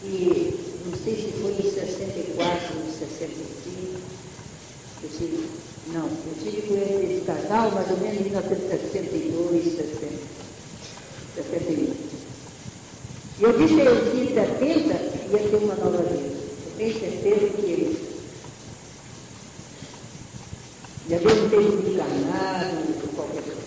[0.07, 3.45] E não sei se foi em 64 ou em 65.
[5.03, 5.09] Eu
[5.93, 10.07] não, eu tive com ele esse casal mais ou menos em 1962, 60,
[11.35, 11.93] 61.
[13.37, 14.93] E eu disse a ele que em 70
[15.31, 16.35] ia ter uma nova vida.
[16.65, 18.05] Eu tenho certeza que ele
[21.07, 23.61] já deve ter encarnado ou qualquer coisa.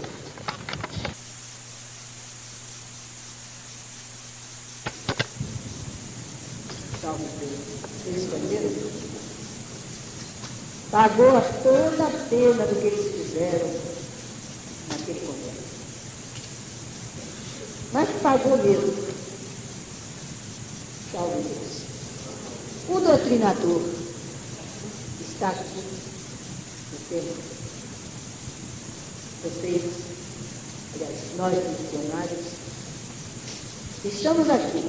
[7.00, 7.60] Salve Deus.
[8.02, 8.88] Vocês entenderam?
[10.90, 13.70] Pagou toda a pena do que eles fizeram
[14.88, 15.62] naquele momento.
[17.92, 18.94] Mas pagou mesmo.
[21.12, 21.68] Salve Deus.
[22.88, 23.82] O doutrinador
[25.20, 26.08] está aqui
[29.42, 29.82] vocês,
[30.94, 32.46] aliás, nós funcionários,
[34.04, 34.84] estamos aqui.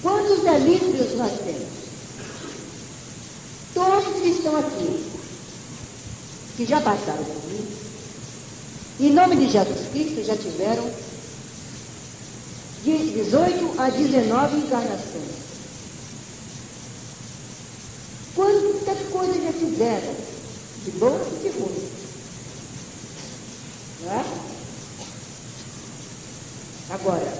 [0.00, 1.68] Quantos delírios nós temos?
[3.74, 5.04] Todos que estão aqui,
[6.56, 7.68] que já passaram por mim,
[9.00, 10.92] em nome de Jesus Cristo já tiveram
[12.84, 15.38] de 18 a 19 encarnações.
[18.34, 20.14] Quanta coisa já fizeram
[20.84, 21.88] de bom e de ruim.
[24.04, 24.24] Não é?
[26.90, 27.32] Agora,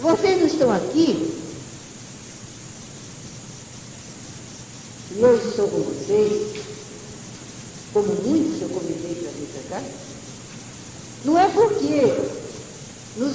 [0.00, 1.40] vocês não estão aqui,
[5.10, 6.64] e eu estou com vocês,
[7.92, 9.84] como muitos eu convidei para vir para cá,
[11.24, 12.38] não é porque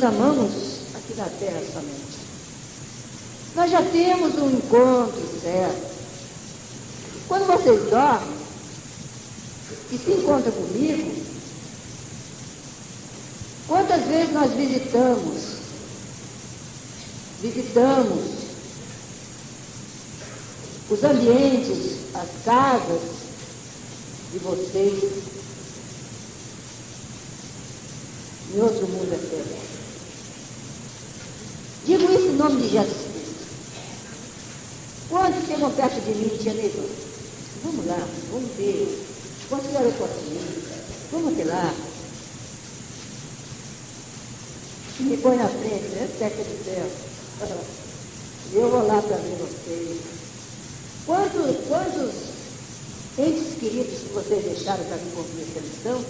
[0.04, 0.52] amamos
[0.96, 2.24] aqui na terra somente.
[3.56, 5.94] Nós já temos um encontro certo
[7.28, 8.44] quando vocês dormem
[9.92, 11.24] e se encontram comigo,
[13.68, 15.42] quantas vezes nós visitamos,
[17.42, 18.24] visitamos
[20.90, 23.02] os ambientes, as casas
[24.32, 25.04] de vocês
[28.54, 29.83] em outro mundo eterno.
[32.44, 32.94] Nome de Jesus.
[35.10, 36.90] Quantos chegam perto de mim e medo?
[37.64, 39.02] Vamos lá, vamos ver.
[39.48, 40.64] Quanto era o ir?
[41.10, 41.74] Vamos ter lá.
[45.00, 46.10] Me põe na frente, né?
[46.20, 46.92] Teca de ferro.
[48.52, 50.02] Eu vou lá para ver vocês.
[51.06, 52.14] Quantos, quantos
[53.20, 56.06] entes queridos que vocês deixaram para me cumprir essa missão?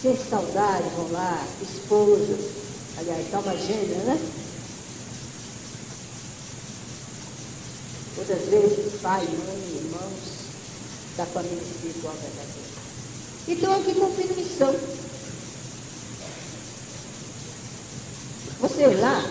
[0.00, 2.38] Sem saudade, vão lá, esposas,
[2.98, 4.20] aliás, uma gêmea, né?
[8.16, 10.38] Outras vezes, pai, mãe, irmãos
[11.16, 12.68] da família espiritual verdadeira.
[13.48, 14.74] Então, aqui cumprindo missão.
[18.60, 19.28] Vocês lá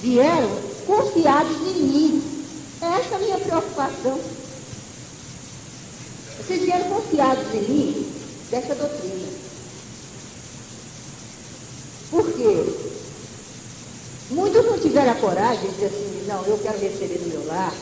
[0.00, 0.50] vieram
[0.86, 2.22] confiados em mim.
[2.80, 4.18] Essa é a minha preocupação.
[6.38, 8.17] Vocês vieram confiados em mim
[8.50, 9.28] dessa doutrina.
[12.10, 12.64] Por quê?
[14.30, 17.74] Muitos não tiveram a coragem de dizer assim, não, eu quero receber no meu lar,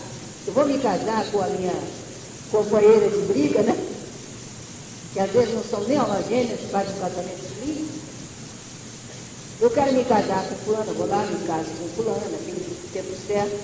[0.47, 1.75] eu vou me casar com a minha
[2.51, 3.77] companheira de briga, né?
[5.13, 7.89] Que às vezes não são nem homogêneas, fazem um casamento feliz.
[9.61, 13.59] Eu quero me casar com fulano, vou lá, me caso com fulano, naquele tempo certo,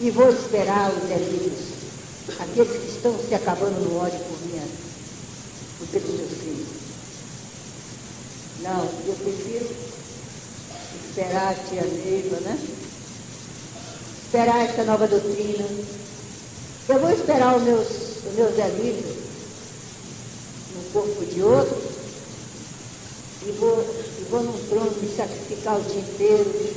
[0.00, 1.60] e vou esperar os delírios,
[2.40, 4.64] aqueles que estão se acabando no ódio por minha,
[5.90, 6.66] por pelos meus crimes.
[8.62, 9.68] Não, eu prefiro
[11.08, 12.58] esperar a tia Neiva, né?
[14.24, 15.64] Esperar essa nova doutrina.
[16.88, 17.88] Eu vou esperar os meus,
[18.26, 19.16] os meus delírios
[20.74, 21.82] no corpo de outro
[23.46, 26.74] e vou e vou num trono me sacrificar o dia inteiro.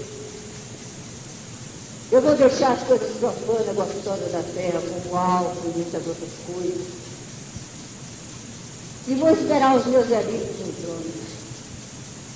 [2.12, 7.07] Eu vou deixar as coisas profanas, gostosas da terra, como álcool e muitas outras coisas.
[9.08, 11.14] E vou esperar os meus amigos no trono.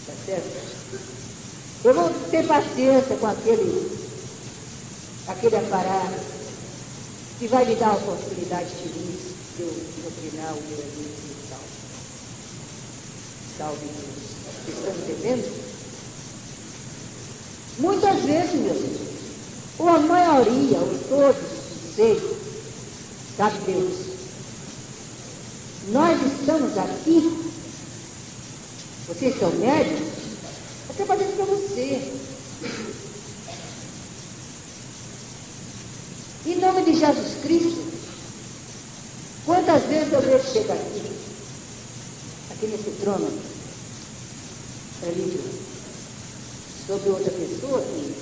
[0.08, 0.72] Tá certo?
[1.84, 4.00] Eu vou ter paciência com aquele,
[5.28, 6.20] aquele aparato
[7.40, 11.60] que vai me dar a oportunidade feliz de eu doutrinar o meu amigo e tal.
[13.58, 14.32] Salve Deus.
[14.64, 15.72] Vocês estão entendendo?
[17.80, 19.12] Muitas vezes, meus filhos,
[19.80, 21.42] ou a maioria, ou todos,
[21.96, 22.38] sei,
[23.36, 24.11] sabe Deus,
[25.90, 27.52] nós estamos aqui,
[29.08, 30.08] vocês são médicos,
[31.00, 32.14] eu isso para você.
[36.46, 37.84] Em nome de Jesus Cristo,
[39.46, 41.02] quantas vezes eu vejo chegar aqui,
[42.52, 43.32] aqui nesse trono,
[45.04, 45.42] ali,
[46.86, 48.14] sobre outra pessoa que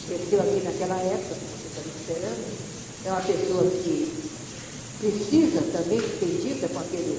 [0.00, 2.70] esqueceu aqui naquela época, que você está esperando,
[3.04, 4.29] é uma pessoa que
[5.00, 7.18] precisa também ser dita com aquele.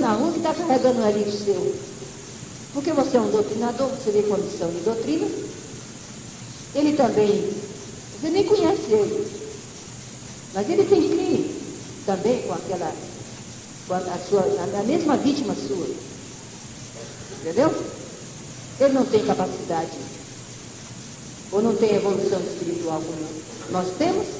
[0.00, 1.74] Na rua que está carregando um alívio seu.
[2.72, 5.26] Porque você é um doutrinador, você vê condição de doutrina.
[6.74, 7.52] Ele também,
[8.20, 9.26] você nem conhece ele.
[10.54, 11.54] Mas ele tem crime
[12.06, 12.92] também com aquela,
[13.86, 15.86] com a, a sua, a, a mesma vítima sua.
[17.40, 17.74] Entendeu?
[18.80, 19.98] Ele não tem capacidade.
[21.52, 23.28] Ou não tem evolução espiritual como
[23.70, 24.37] nós temos.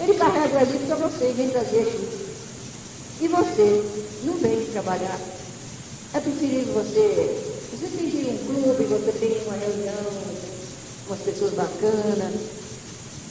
[0.00, 2.28] Ele carrega o livro para você e vem trazer aqui.
[3.20, 3.84] E você
[4.24, 5.18] não vem trabalhar.
[6.14, 7.58] É preferível você.
[7.72, 10.12] Você tem que ir em um clube, você tem uma reunião
[11.06, 12.34] com as pessoas bacanas.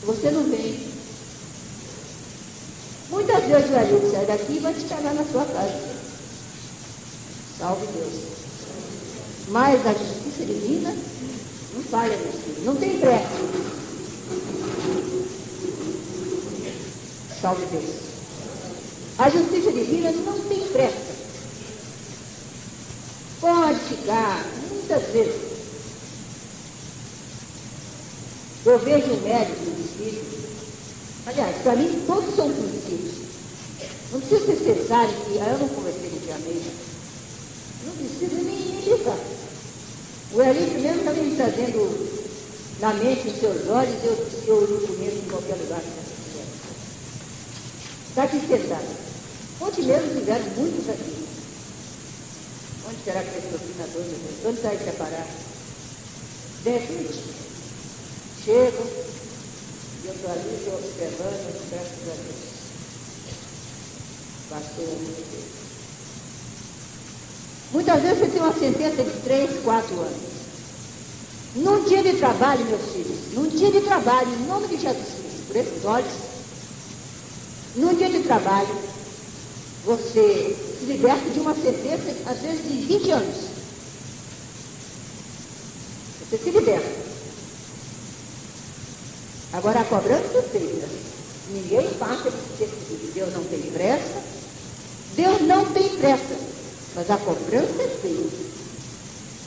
[0.06, 0.80] Você não vem.
[3.10, 5.98] Muitas vezes o Ailton sai daqui e vai te cagar na sua casa.
[7.58, 8.14] Salve Deus.
[9.48, 10.94] Mas a justiça divina
[11.74, 12.66] não falha, meus filhos.
[12.66, 13.77] Não tem pressa.
[17.48, 17.96] Salve Deus.
[19.20, 21.16] A justiça divina não tem pressa.
[23.40, 25.42] Pode ficar, muitas vezes.
[28.66, 30.26] Eu vejo um médico de espírito.
[31.26, 33.16] Aliás, para mim todos são conhecidos.
[34.12, 35.40] Não precisa ser necessário que.
[35.40, 36.72] Ah, eu não conversei com o Meia.
[37.86, 39.20] Não precisa nem, nem ligar.
[40.34, 42.18] O Elício mesmo está me trazendo
[42.82, 46.17] na mente os seus olhos, eu, eu não conheço em qualquer lugar que
[48.18, 51.28] Ontem mesmo tiveram muitos aqui.
[52.90, 54.46] Onde será que esse doutrinador, meu Deus?
[54.46, 55.48] Onde está esse aparato?
[56.64, 57.24] De repente,
[58.44, 58.84] chego,
[60.04, 62.48] e eu estou ali, estou observando, graças a Deus.
[64.50, 65.68] Pastor, muito Deus.
[67.72, 70.38] Muitas vezes você tem uma sentença de três, quatro anos.
[71.56, 75.48] Num dia de trabalho, meus filhos, num dia de trabalho, em nome de Jesus Cristo,
[75.48, 76.27] por esses olhos,
[77.78, 78.76] num dia de trabalho,
[79.86, 83.36] você se liberta de uma sentença, às vezes, de 20 anos.
[86.30, 87.08] Você se liberta.
[89.54, 90.90] Agora, a cobrança é feita.
[91.50, 94.22] Ninguém passa de Deus não tem pressa.
[95.16, 96.36] Deus não tem pressa.
[96.96, 98.48] Mas a cobrança é feita.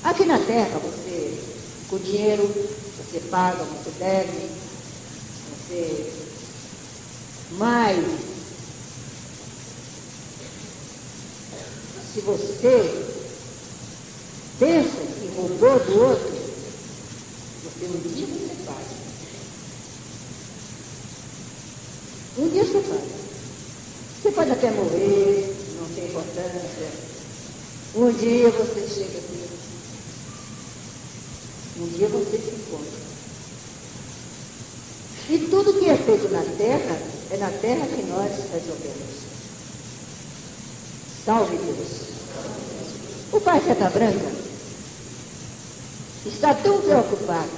[0.05, 1.39] Aqui na terra, você,
[1.91, 2.43] com dinheiro,
[2.97, 4.49] você paga, você deve,
[5.69, 6.30] você.
[7.53, 8.05] Mas,
[12.15, 13.05] se você
[14.59, 16.31] pensa que roubou do outro,
[17.63, 19.01] você um dia você paga.
[22.39, 23.21] Um dia você paga.
[24.23, 27.11] Você pode até morrer, não tem importância.
[27.95, 29.51] Um dia você chega aqui.
[31.79, 33.01] Um dia você se encontra.
[35.31, 39.21] E tudo que é feito na terra é na terra que nós resolvemos.
[41.25, 42.11] Salve Deus.
[43.33, 44.33] O Pai Seta Branca
[46.27, 47.51] está tão preocupado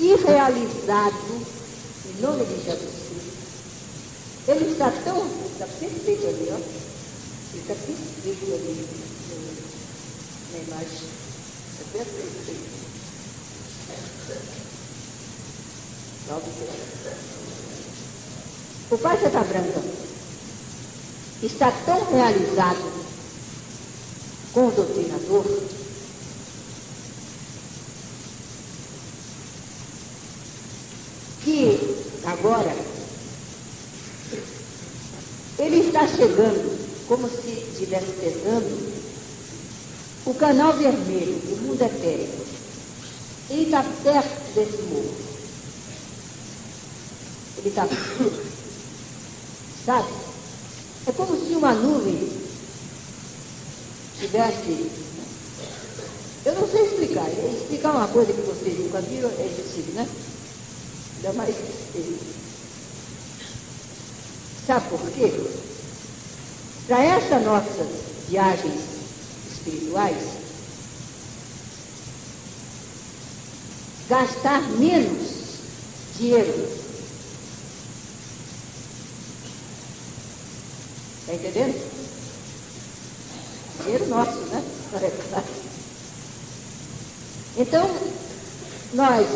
[0.00, 1.46] e realizado
[2.06, 3.06] em nome de Jesus.
[4.48, 6.56] Ele está tão, está perfeito ali, ó.
[6.56, 8.88] Ele está perfeito ali
[10.52, 11.08] na imagem.
[11.80, 12.66] É perfeito.
[18.88, 19.82] O Pai Seta Branca
[21.42, 22.92] está tão realizado
[24.52, 25.44] com o doutrinador
[31.42, 32.76] que agora
[35.58, 38.96] ele está chegando como se estivesse pegando
[40.26, 42.44] o canal vermelho, o mundo etérico.
[43.48, 45.14] Ele está perto desse morro.
[47.58, 47.86] Ele está.
[49.86, 50.08] Sabe?
[51.06, 52.28] É como se uma nuvem
[54.18, 54.90] tivesse.
[56.44, 57.28] Eu não sei explicar.
[57.28, 60.08] Explicar uma coisa que vocês nunca viram é impossível, né?
[61.16, 61.54] Ainda mais.
[64.66, 65.32] Sabe por quê?
[66.88, 67.86] Para essas nossas
[68.28, 68.80] viagens
[69.52, 70.16] espirituais,
[74.08, 75.28] gastar menos
[76.18, 76.85] dinheiro.
[81.26, 81.74] Está entendendo?
[83.82, 84.62] Dinheiro nosso, né?
[87.56, 87.90] Então,
[88.94, 89.26] nós,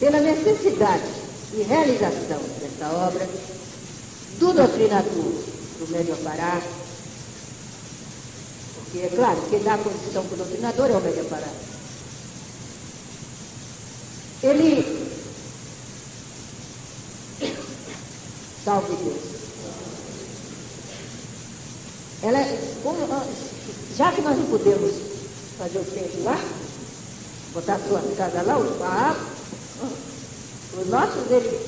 [0.00, 1.04] pela necessidade
[1.52, 3.28] e realização dessa obra,
[4.38, 6.62] do doutrinador do Médio Pará,
[8.74, 11.48] porque é claro, quem dá a condição para o doutrinador é o Médio Pará.
[14.42, 15.10] Ele,
[18.64, 19.36] salve Deus,
[22.22, 22.38] ela,
[22.82, 22.98] como,
[23.96, 24.92] já que nós não podemos
[25.66, 26.40] fazer o tempo lá,
[27.52, 29.20] botar a sua casa lá, o papo,
[30.78, 31.60] os nossos ele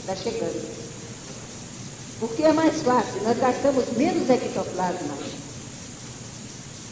[0.00, 0.84] está chegando.
[2.18, 5.16] Porque é mais fácil, nós gastamos menos ectoplasma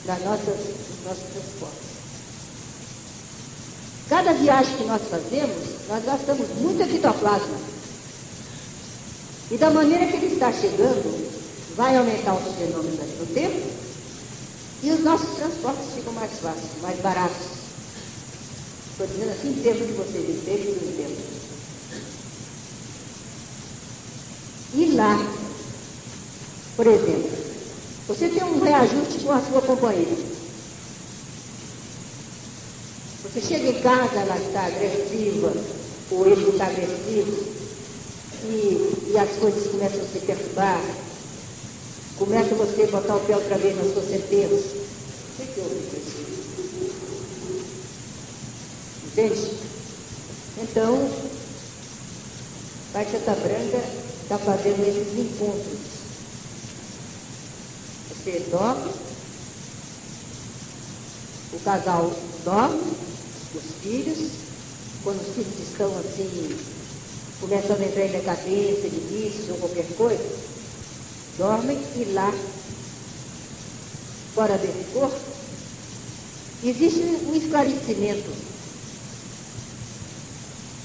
[0.04, 1.92] nas nossas, nos nossos transportes.
[4.08, 7.72] Cada viagem que nós fazemos, nós gastamos muito ectoplasma.
[9.50, 13.82] E da maneira que ele está chegando, vai aumentar os fenômenos do tempo
[14.82, 17.36] e os nossos transportes ficam mais fáceis, mais baratos.
[18.90, 21.32] Estou dizendo assim em termos de vocês entenderem e do tempo.
[24.74, 25.18] E lá,
[26.76, 27.30] por exemplo,
[28.08, 30.32] você tem um reajuste com a sua companheira.
[33.22, 35.52] Você chega em casa, ela está agressiva,
[36.10, 37.44] ou ele está agressivo,
[38.44, 40.82] e, e as coisas começam a se perturbar,
[42.24, 44.54] começa você a botar o pé outra vez na sua sentença.
[44.54, 45.96] O que, houve com?
[49.08, 49.50] Entende?
[50.62, 51.10] Então,
[52.92, 53.82] Baixeta Branca
[54.22, 55.78] está fazendo esses encontros.
[58.08, 58.92] Você dorme,
[61.52, 62.12] o casal
[62.44, 62.82] dorme,
[63.52, 64.30] os filhos,
[65.02, 66.56] quando os filhos estão assim,
[67.40, 70.51] começando a entrar em decadência de vícios ou qualquer coisa,
[71.38, 72.32] dormem e lá,
[74.34, 75.18] fora desse corpo,
[76.64, 78.30] existe um esclarecimento,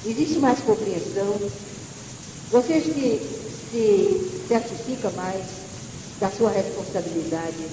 [0.06, 1.40] existe mais compreensão,
[2.52, 3.22] você se,
[3.72, 5.44] se certifica mais
[6.20, 7.68] da sua responsabilidade.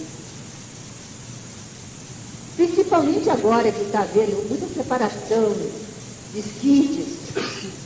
[2.57, 5.57] Principalmente agora que está havendo muita separação,
[6.35, 7.84] esquites.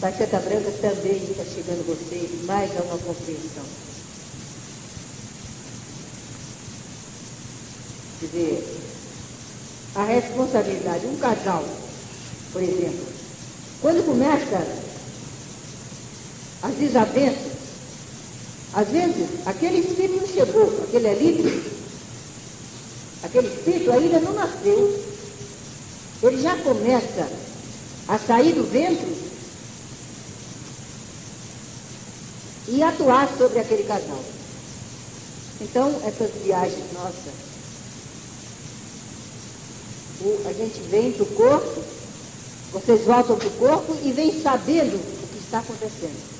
[0.00, 3.64] Baixeta Branca também está chegando vocês mais a uma compreensão.
[8.20, 8.78] Quer dizer,
[9.96, 11.64] a responsabilidade, um casal,
[12.52, 13.06] por exemplo,
[13.82, 14.66] quando começa
[16.62, 17.58] as desavenças,
[18.74, 21.64] às vezes aquele espírito não chegou, aquele alívio,
[23.24, 25.08] aquele espírito ainda não nasceu.
[26.22, 27.28] Ele já começa
[28.06, 29.27] a sair do ventre
[32.68, 34.22] e atuar sobre aquele casal.
[35.60, 37.48] Então, essas viagens nossas,
[40.46, 41.82] a gente vem para o corpo,
[42.72, 46.38] vocês voltam para o corpo e vem sabendo o que está acontecendo.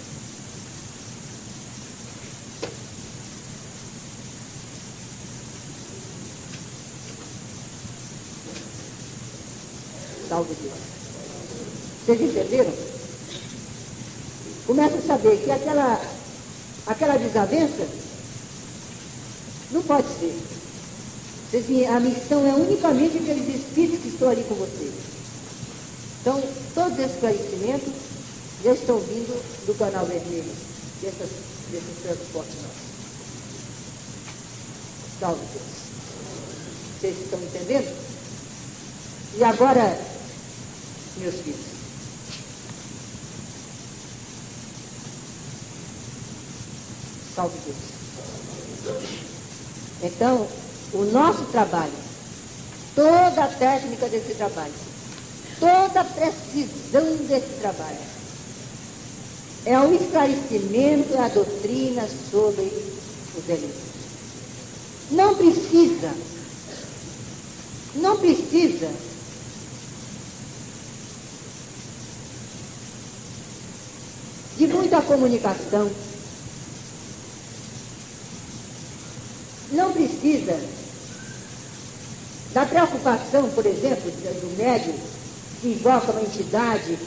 [10.28, 10.74] Salve Deus.
[12.04, 12.98] Vocês entenderam?
[14.68, 15.98] começa a saber que aquela,
[16.88, 17.86] aquela desavença
[19.70, 20.34] não pode ser.
[21.94, 24.92] A missão é unicamente aqueles espíritos que estão ali com você.
[26.20, 26.42] Então,
[26.74, 27.92] todos esses esclarecimentos
[28.64, 30.52] já estão vindo do canal vermelho,
[31.00, 32.88] desses transportes nossos.
[35.20, 35.64] Salve Deus.
[37.00, 37.96] Vocês estão entendendo?
[39.36, 39.98] E agora,
[41.18, 41.77] meus filhos,
[47.38, 47.76] salve Deus.
[50.02, 50.48] Então,
[50.92, 51.92] o nosso trabalho,
[52.96, 54.72] toda a técnica desse trabalho,
[55.60, 58.08] toda a precisão desse trabalho,
[59.64, 62.72] é o esclarecimento a doutrina sobre
[63.36, 63.88] os delitos.
[65.12, 66.12] Não precisa,
[67.94, 68.90] não precisa
[74.56, 75.88] de muita comunicação.
[79.70, 79.92] Não
[80.28, 80.60] precisa
[82.52, 84.94] da preocupação, por exemplo, do médium
[85.60, 86.98] que invoca uma entidade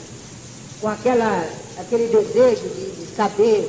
[0.80, 1.48] com aquela,
[1.78, 3.68] aquele desejo de, de saber,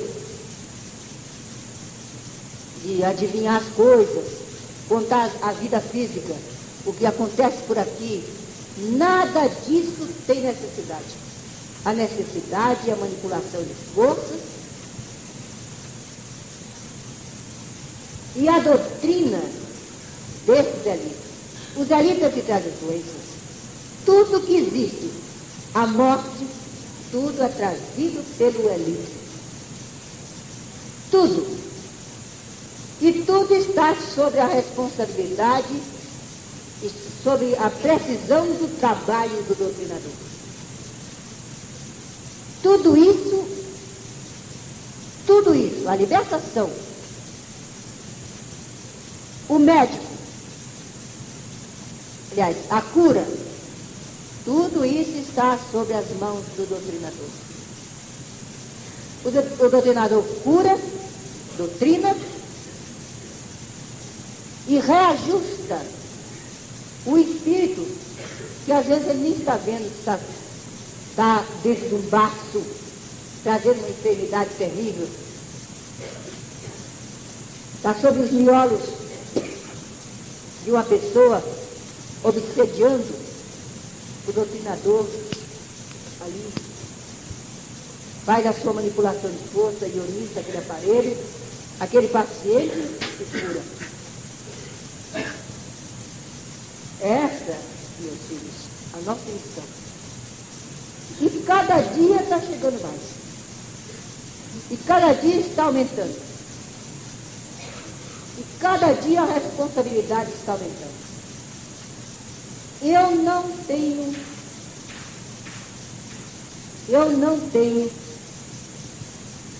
[2.84, 4.26] de adivinhar as coisas,
[4.88, 6.34] contar a vida física,
[6.86, 8.24] o que acontece por aqui.
[8.78, 11.24] Nada disso tem necessidade.
[11.86, 14.53] A necessidade é a manipulação de forças
[18.36, 19.40] e a doutrina
[20.46, 21.24] desses elites.
[21.76, 23.24] Os elites que trazem doenças.
[24.06, 25.12] Tudo que existe,
[25.74, 26.48] a morte,
[27.12, 29.14] tudo é trazido pelo elite.
[31.10, 31.64] Tudo.
[33.02, 35.74] E tudo está sobre a responsabilidade
[36.82, 36.92] e
[37.24, 40.12] sobre a precisão do trabalho do doutrinador.
[42.62, 43.46] Tudo isso,
[45.26, 46.70] tudo isso, a libertação,
[49.56, 50.04] o médico,
[52.32, 53.26] aliás, a cura,
[54.44, 57.30] tudo isso está sob as mãos do doutrinador.
[59.26, 60.78] O, do, o doutrinador cura,
[61.58, 62.16] doutrina
[64.68, 65.82] e reajusta
[67.06, 67.86] o espírito,
[68.66, 70.20] que às vezes ele nem está vendo, está
[71.12, 72.64] está dentro de um baço,
[73.44, 75.08] trazendo uma enfermidade terrível.
[77.76, 79.03] Está sob os miolos
[80.64, 81.44] de uma pessoa
[82.24, 83.14] obsediando
[84.28, 85.06] o doutrinador
[86.22, 86.54] ali.
[88.26, 91.18] Faz a sua manipulação de força, ioniza aquele aparelho,
[91.80, 92.76] aquele paciente
[93.18, 93.62] se cura.
[97.02, 97.58] Essa,
[98.00, 98.54] meus filhos,
[98.94, 99.64] a nossa missão.
[101.20, 103.02] E cada dia está chegando mais.
[104.72, 106.33] E cada dia está aumentando.
[108.64, 111.04] Cada dia a responsabilidade está aumentando.
[112.82, 114.16] Eu não tenho,
[116.88, 117.92] eu não tenho,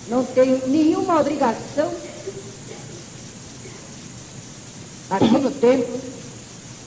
[0.08, 1.92] não tenho nenhuma obrigação
[5.10, 6.00] aqui no templo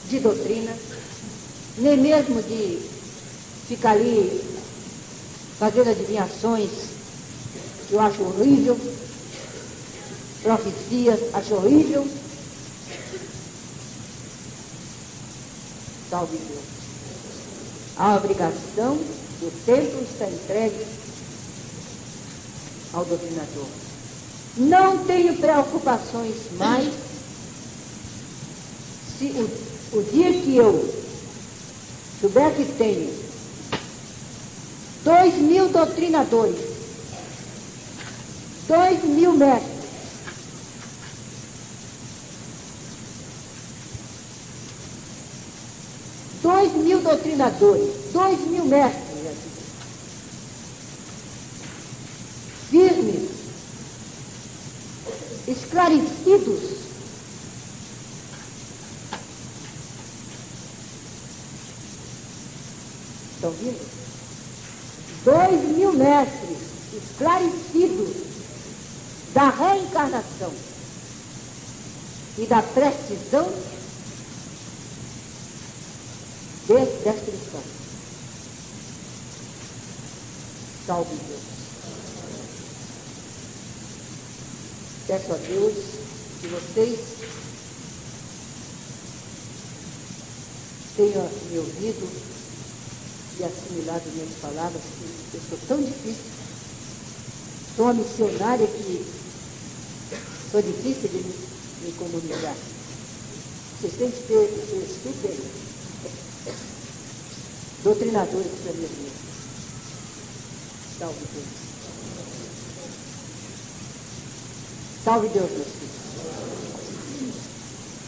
[0.09, 0.75] de doutrina,
[1.77, 2.79] nem mesmo de
[3.67, 4.43] ficar ali
[5.59, 6.71] fazendo adivinhações,
[7.87, 8.75] que eu acho horrível,
[10.43, 12.07] profecias, acho horrível.
[16.09, 16.63] Salve Deus.
[17.97, 18.95] A obrigação
[19.39, 20.85] do tempo está entregue
[22.93, 23.67] ao doutrinador.
[24.57, 26.91] Não tenho preocupações mais
[29.17, 30.93] se o, o dia que eu
[32.21, 33.13] souber que tenho
[35.03, 36.59] dois mil doutrinadores,
[38.67, 39.76] dois mil mestres.
[46.47, 49.03] Dois mil doutrinadores, dois mil mestres.
[52.69, 53.29] Firmes,
[55.45, 56.77] esclarecidos,
[63.35, 63.85] Estão vendo?
[65.25, 66.57] dois mil mestres
[66.93, 68.15] esclarecidos
[69.33, 70.53] da reencarnação
[72.37, 73.51] e da precisão
[76.67, 77.63] desta lição.
[80.85, 81.41] Salve Deus.
[85.07, 85.73] Peço a Deus
[86.41, 86.99] que vocês
[90.97, 92.27] tenham me ouvido
[93.39, 94.81] e assimilado minhas palavras,
[95.31, 96.37] que eu sou tão difícil,
[97.77, 99.05] Sou uma missionária que
[100.51, 101.33] sou difícil de me,
[101.83, 102.55] me comunicar.
[103.79, 104.49] Vocês têm que ter,
[105.03, 105.66] super
[107.87, 109.11] doutrinadores para minha vida.
[110.99, 111.47] Salve Deus.
[115.05, 115.95] Salve Deus, meus filhos.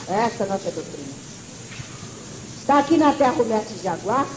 [0.10, 1.14] Essa é a nossa doutrina.
[2.60, 4.28] Está aqui na terra o mestre Jaguar.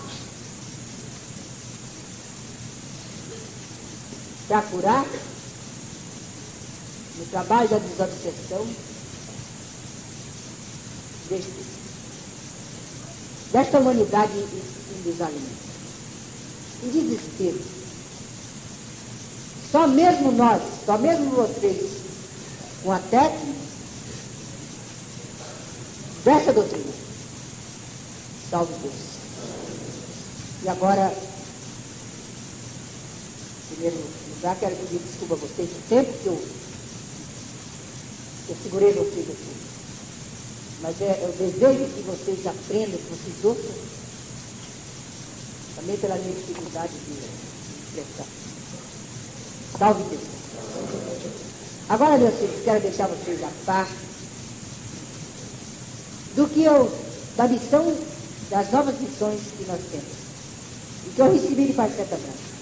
[4.47, 5.07] Para curar.
[7.19, 8.67] No trabalho da desobsessão.
[13.53, 14.33] Desta humanidade
[15.05, 15.73] desalimento.
[16.85, 17.61] Em desespero.
[19.71, 21.91] Só mesmo nós, só mesmo vocês,
[22.83, 23.63] com a técnica
[26.25, 26.93] dessa doutrina.
[28.51, 28.95] Salve Deus.
[30.65, 31.13] E agora,
[33.71, 33.97] em primeiro
[34.37, 36.45] lugar, quero pedir desculpa a vocês do tempo que eu,
[38.49, 39.53] eu segurei vocês aqui.
[40.83, 44.02] Mas é, o desejo que vocês aprendam, que vocês ouçam,
[45.83, 48.27] também pela minha dificuldade de expressar.
[49.79, 50.23] Salve Deus.
[51.89, 53.89] Agora, meus filhos, quero deixar vocês a par
[56.37, 56.91] do que eu,
[57.37, 57.97] da missão,
[58.49, 60.23] das novas missões que nós temos.
[61.07, 62.53] E que eu recebi de Pai Santa Branca.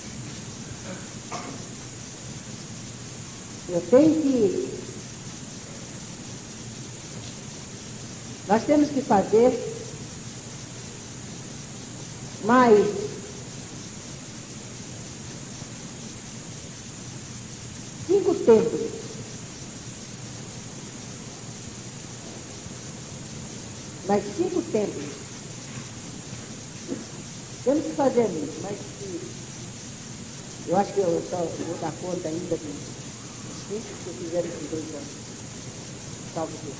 [3.68, 4.80] Eu tenho que.
[8.48, 9.70] Nós temos que fazer
[12.44, 13.09] mais
[18.50, 19.00] templos
[24.10, 25.04] mais cinco templos.
[27.62, 28.76] Temos que fazer isso, mas
[30.66, 32.74] eu acho que eu só vou dar conta ainda dos
[33.68, 35.08] cinco que eu fizer esses dois anos.
[36.34, 36.76] Salve Deus.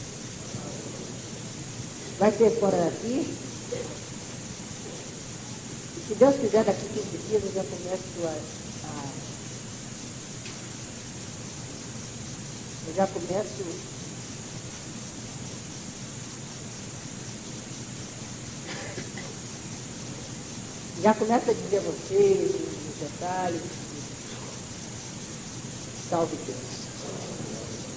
[2.19, 3.33] Vai ser fora daqui.
[5.97, 8.35] E se Deus quiser, daqui 15 dias eu já começo a,
[8.89, 9.11] a
[12.91, 13.65] eu já começo
[21.03, 23.63] já começa a dizer a vocês os detalhes.
[26.11, 26.59] Salve Deus.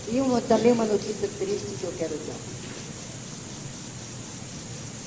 [0.10, 2.36] E uma, também uma notícia triste que eu quero dar.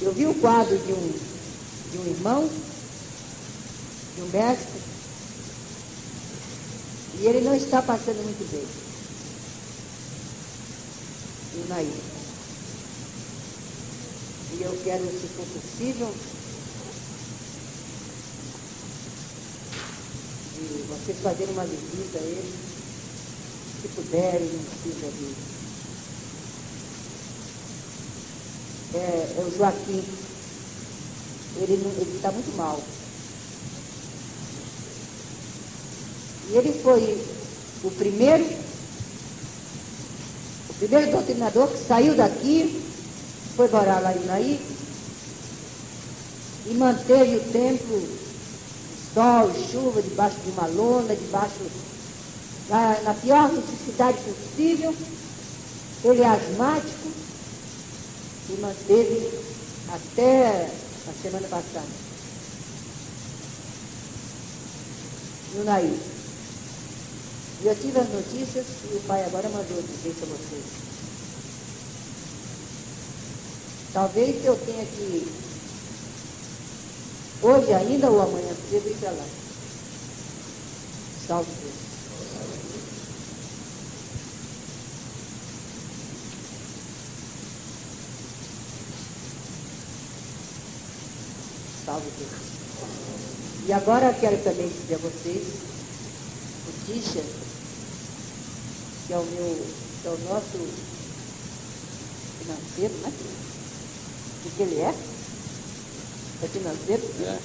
[0.03, 1.13] Eu vi o quadro de um,
[1.93, 2.51] de um irmão,
[4.17, 4.81] de um mestre,
[7.21, 8.86] e ele não está passando muito bem.
[11.57, 11.93] E Naí.
[14.53, 16.15] E eu quero, se for possível,
[20.55, 22.55] de vocês fazerem uma visita a ele,
[23.81, 25.35] se puderem, não precisa de.
[28.95, 30.05] É, é o Joaquim.
[31.59, 32.81] Ele está muito mal.
[36.51, 37.19] E ele foi
[37.83, 38.45] o primeiro,
[40.79, 42.83] primeiro doutrinador que saiu daqui,
[43.57, 44.61] foi morar lá em Naí
[46.67, 48.27] e manteve o templo
[49.17, 51.55] sol, chuva, debaixo de uma lona, debaixo,
[52.69, 54.95] na, na pior necessidade possível.
[56.05, 57.09] Ele é asmático
[58.51, 59.31] e manteve
[59.89, 60.69] até
[61.09, 61.87] a semana passada.
[65.55, 66.16] No Naí.
[67.65, 70.65] Eu tive as notícias e o pai agora mandou dizer para vocês.
[73.93, 75.47] Talvez eu tenha que
[77.43, 79.25] Hoje ainda ou amanhã cedo ir para lá.
[81.27, 81.75] Salve Deus.
[91.85, 92.31] Salve Deus.
[93.69, 95.45] E agora quero também dizer a vocês,
[96.87, 97.23] Tisha,
[99.07, 99.67] que é o meu,
[100.03, 100.59] que é o nosso
[102.39, 103.13] financeiro, né?
[104.45, 104.95] O que ele é?
[106.43, 107.03] É financeiro?
[107.21, 107.39] É.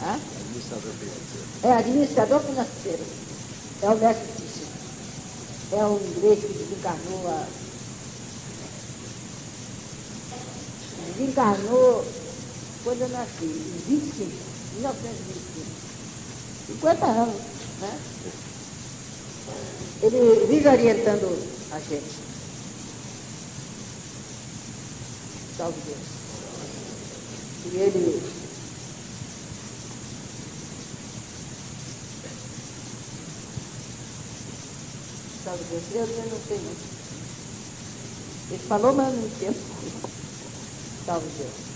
[0.00, 0.14] Hã?
[0.14, 1.46] Administrador financeiro.
[1.62, 3.04] É, administrador financeiro.
[3.82, 4.66] É o mestre Tisha.
[5.72, 7.46] É um inglês que desencarnou a.
[11.16, 12.04] Desencarnou
[12.84, 14.30] quando eu nasci, em 25,
[14.74, 15.82] 1925.
[16.66, 17.40] 50 anos,
[17.80, 18.00] né?
[20.02, 21.38] Ele vive orientando
[21.70, 22.22] a gente.
[25.56, 26.12] Salve Deus.
[27.72, 28.22] E ele
[35.44, 35.82] Salve Deus.
[35.92, 36.92] Eu, eu não sei não.
[38.50, 39.56] Ele falou, mas não entendo.
[41.04, 41.72] Salve Deus.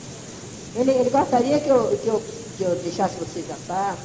[0.76, 2.22] Ele, ele gostaria que eu, que, eu,
[2.56, 3.96] que eu deixasse vocês a par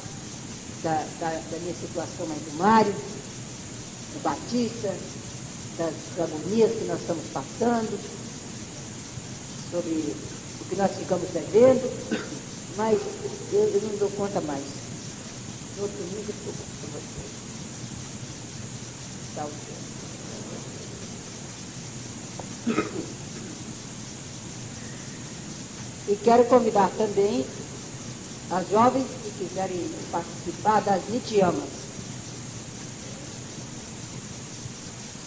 [0.82, 2.94] da, da, da minha situação aí do Mário,
[4.22, 4.94] do Batista,
[5.78, 7.98] das agonias que nós estamos passando,
[9.70, 10.14] sobre
[10.60, 11.90] o que nós ficamos devendo,
[12.76, 12.98] mas
[13.52, 14.62] eu, eu não dou conta mais.
[15.76, 17.32] No outro domingo eu estou com vocês.
[19.34, 19.72] Salve.
[26.08, 27.46] E quero convidar também
[28.50, 31.81] as jovens que quiserem participar das Nitiamas.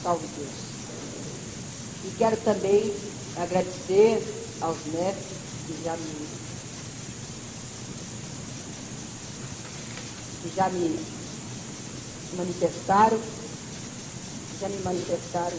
[0.05, 0.49] Salve Deus.
[2.03, 2.93] E quero também
[3.37, 4.21] agradecer
[4.61, 6.27] aos mestres que já me,
[10.43, 10.99] que já me
[12.37, 13.19] manifestaram,
[14.61, 15.57] já me manifestaram,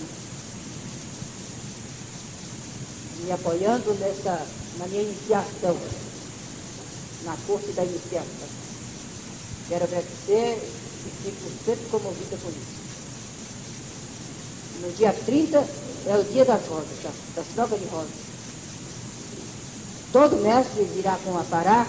[3.25, 4.47] me apoiando nessa,
[4.79, 5.77] na minha iniciação,
[7.25, 8.49] na corte da iniciação.
[9.69, 10.63] Quero agradecer
[11.05, 12.86] e fico sempre comovida com isso.
[14.81, 15.59] No dia 30
[16.07, 18.27] é o dia das rosas, das, das trocas de rosas.
[20.13, 21.87] Todo mestre virá com um apará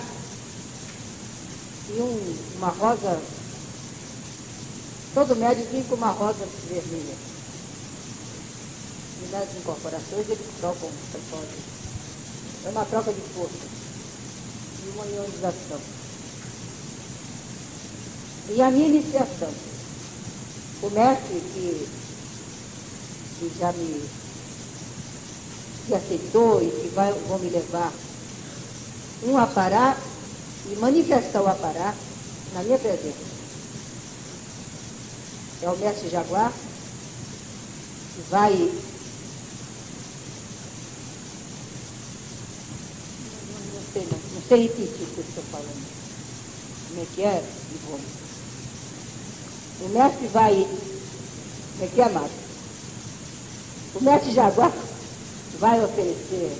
[1.89, 3.21] e um, uma rosa.
[5.13, 7.15] Todo médico vem com uma rosa vermelha.
[9.21, 11.77] E nas incorporações eles trocam essa rosa.
[12.65, 13.77] É uma troca de força
[14.85, 15.79] e uma ionização.
[18.49, 19.53] E a minha iniciação.
[20.81, 21.87] O mestre que,
[23.39, 24.07] que já me
[25.87, 27.93] que aceitou e que vai, vão me levar
[29.23, 29.97] um apará
[30.69, 31.95] e manifestar o apará
[32.53, 33.37] na minha presença.
[35.61, 38.51] É o mestre Jaguar que vai
[43.73, 45.87] não sei, não, não sei repetir o que estou falando.
[46.89, 47.43] Como é que é?
[49.79, 52.46] O mestre vai, como é que é, amado?
[53.95, 54.71] O mestre Jaguar
[55.59, 56.55] vai oferecer,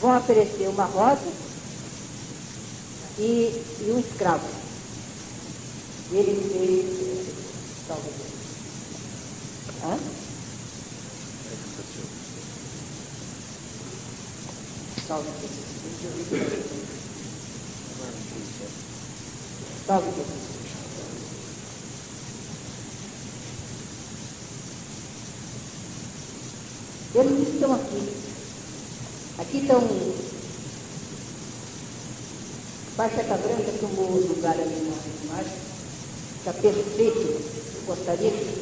[0.00, 1.32] vão oferecer uma rosa
[3.18, 4.46] e, e um escravo.
[6.12, 6.88] Ele.
[7.86, 8.32] Salve Deus.
[9.84, 9.98] Hã?
[15.06, 15.68] Salve Deus.
[19.86, 20.48] Salve Deus.
[27.14, 28.08] Eles estão aqui.
[29.38, 29.80] Aqui estão
[32.96, 35.58] Baixa Branca tomou o lugar ali na imagem.
[36.38, 37.42] Está perfeito.
[37.76, 38.60] Eu gostaria que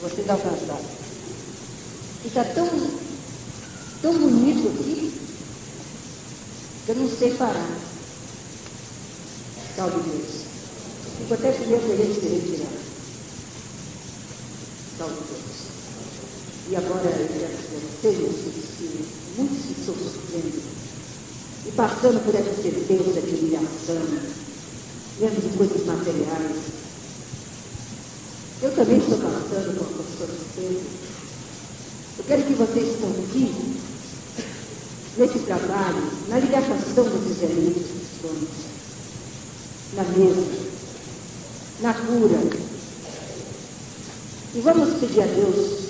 [0.00, 1.04] vocês alcançassem.
[2.24, 2.68] E está tão,
[4.00, 5.12] tão bonito aqui
[6.86, 7.78] que eu não sei parar.
[9.76, 10.44] Salve Deus.
[11.18, 12.72] Fico até com medo de se retirar.
[14.98, 15.53] Salve Deus.
[16.70, 18.16] E agora que vocês
[18.78, 18.90] se,
[19.36, 20.62] muito se surpreendem.
[21.66, 24.02] E passando por essa certeza de humilhação,
[25.20, 26.56] mesmo de coisas materiais.
[28.62, 30.84] Eu também estou passando por uma certeza.
[32.16, 33.74] Eu quero que vocês confiem
[35.18, 38.50] nesse trabalho, na libertação dos elementos dos sonhos,
[39.94, 40.46] na mesa,
[41.80, 42.40] na cura.
[44.54, 45.83] E vamos pedir a Deus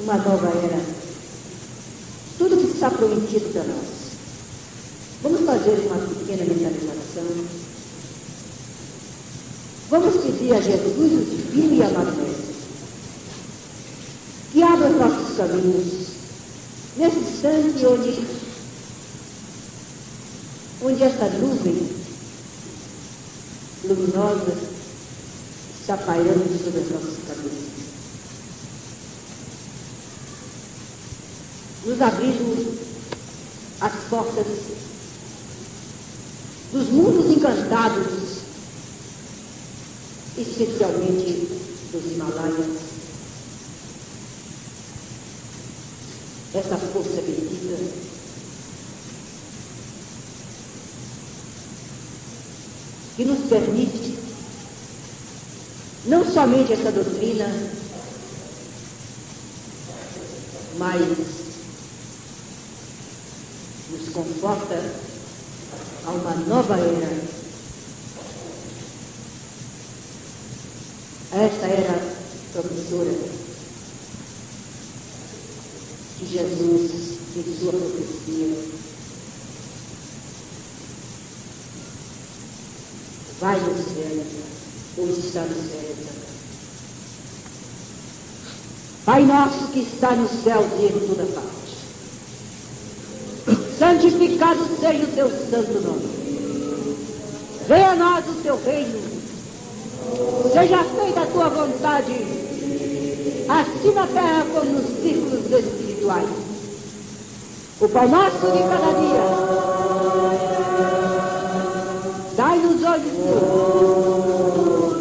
[0.00, 0.80] uma nova era.
[2.38, 3.92] Tudo que está prometido para nós.
[5.22, 7.62] Vamos fazer uma pequena mentalização.
[9.90, 12.54] Vamos pedir a Jesus, o Divino e amado Mestre,
[14.52, 16.06] que abra os nossos caminhos
[16.96, 18.26] nesse instante onde,
[20.82, 21.88] onde essa nuvem
[23.84, 24.56] luminosa
[25.80, 27.71] está pairando sobre as nossas cabeças.
[31.84, 32.78] Nos abrindo
[33.80, 34.46] as portas
[36.72, 38.06] dos mundos encantados,
[40.38, 41.48] especialmente
[41.90, 42.92] dos Himalaias.
[46.54, 47.76] Essa força bendita
[53.16, 54.18] que nos permite
[56.06, 57.46] não somente essa doutrina,
[60.78, 61.41] mas
[64.12, 64.92] conforta
[66.06, 67.32] a uma nova era
[71.34, 73.10] Essa era a promissora
[76.18, 76.90] que Jesus,
[77.34, 78.54] em sua profecia,
[83.40, 84.24] vai no céu,
[84.98, 86.22] hoje está no céu também.
[89.06, 91.51] Pai nosso que está no céu, em toda parte.
[94.02, 96.08] Santificado seja o teu santo nome.
[97.68, 98.98] Venha a nós o teu reino.
[100.52, 102.12] Seja feita a tua vontade,
[103.48, 106.28] assim na terra como nos círculos espirituais.
[107.80, 109.22] O pão nosso de cada dia.
[112.36, 115.00] Dai-nos hoje, Senhor.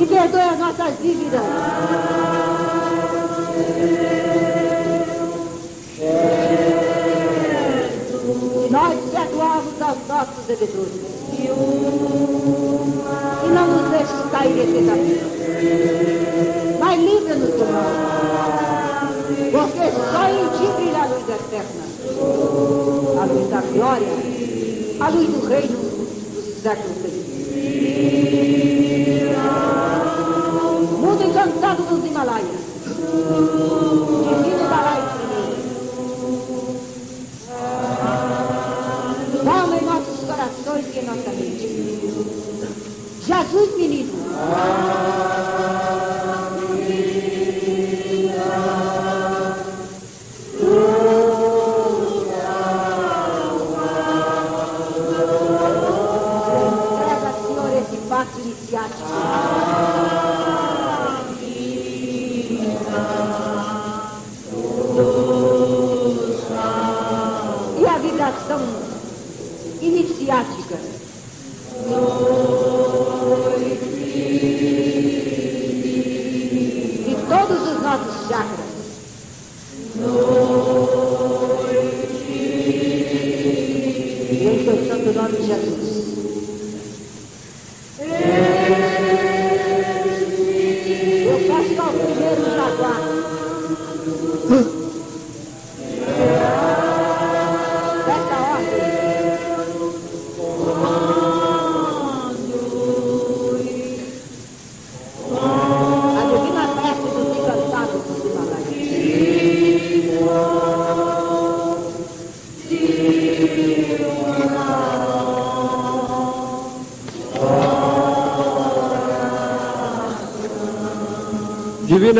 [0.00, 2.21] E perdoe as nossas dívidas.
[10.42, 10.92] Nossos devedores.
[13.44, 15.24] E não nos deixes cair em tentativa.
[16.80, 17.92] Mas livra-nos do mal.
[19.52, 21.84] Porque só em ti brilha a luz eterna.
[23.20, 24.08] A luz da glória.
[25.00, 27.02] A luz do reino dos séculos
[30.98, 32.46] Mundo encantado dos Himalaias.
[34.28, 35.01] Divino Himalaias.
[43.52, 45.01] Jesus, menino.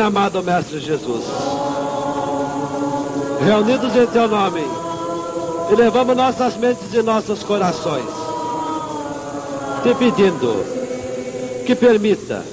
[0.03, 1.23] Amado Mestre Jesus,
[3.39, 4.61] reunidos em Teu nome,
[5.71, 8.09] elevamos nossas mentes e nossos corações,
[9.81, 10.65] te pedindo
[11.65, 12.43] que permita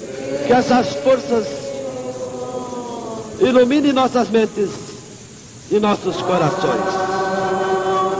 [0.46, 1.46] que essas forças
[3.40, 4.70] iluminem nossas mentes
[5.72, 6.84] e nossos corações,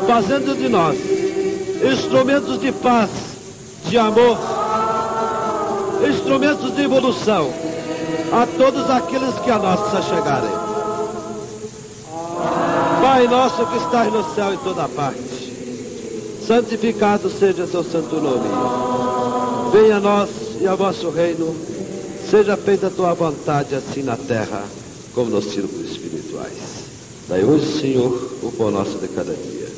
[0.09, 0.99] fazendo de nós
[1.93, 3.11] instrumentos de paz,
[3.85, 4.39] de amor,
[6.09, 7.70] instrumentos de evolução
[8.33, 10.51] a todos aqueles que a nós se chegarem.
[13.03, 18.49] Pai nosso que estás no céu em toda parte, santificado seja seu santo nome.
[19.73, 20.31] Venha a nós
[20.61, 21.55] e ao vosso reino,
[22.29, 24.63] seja feita a tua vontade, assim na terra
[25.15, 26.53] como nos círculos espirituais.
[27.29, 28.13] Dai hoje, Senhor,
[28.43, 29.69] o pão nosso de cada dia,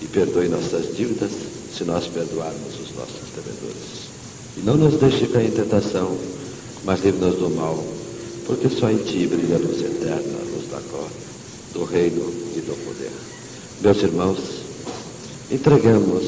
[0.00, 1.30] e perdoe nossas dívidas,
[1.76, 4.08] se nós perdoarmos os nossos devedores.
[4.56, 6.16] E não nos deixe cair em tentação,
[6.84, 7.82] mas livre-nos do mal,
[8.48, 11.10] porque só em ti brilha a luz eterna, a luz da glória,
[11.74, 13.12] do reino e do poder.
[13.82, 14.38] Meus irmãos,
[15.50, 16.24] entregamos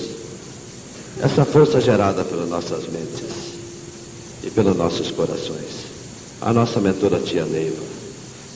[1.23, 3.25] essa força gerada pelas nossas mentes
[4.45, 5.89] e pelos nossos corações
[6.43, 7.83] à nossa mentora tia Neiva,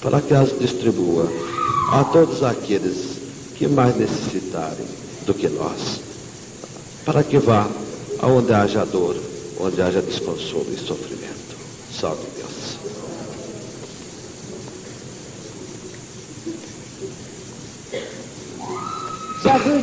[0.03, 1.27] para que as distribua
[1.91, 3.15] a todos aqueles
[3.57, 4.87] que mais necessitarem
[5.25, 6.01] do que nós,
[7.07, 7.67] para que vá
[8.19, 9.17] aonde haja dor,
[9.59, 11.57] onde haja desconsolo e sofrimento.
[11.99, 12.34] Salve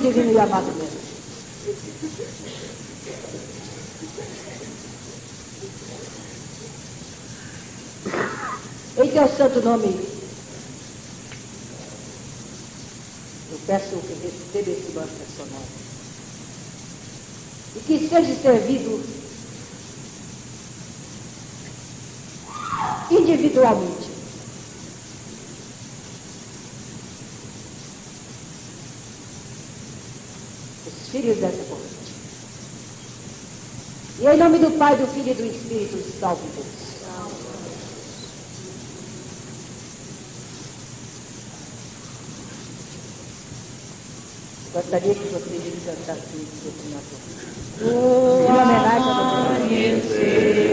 [0.01, 0.89] Divino e amado Deus.
[8.97, 9.87] Em teu santo nome,
[13.51, 15.63] eu peço que receba esse banco personal.
[17.75, 19.03] E que seja servido
[23.11, 24.10] individualmente.
[31.11, 31.91] Filhos dessa corrente.
[34.19, 36.81] E em nome do Pai, do Filho e do Espírito, salve Deus.
[44.73, 47.01] Gostaria que vocês cantassem isso aqui na
[47.81, 50.70] Em homenagem a Salve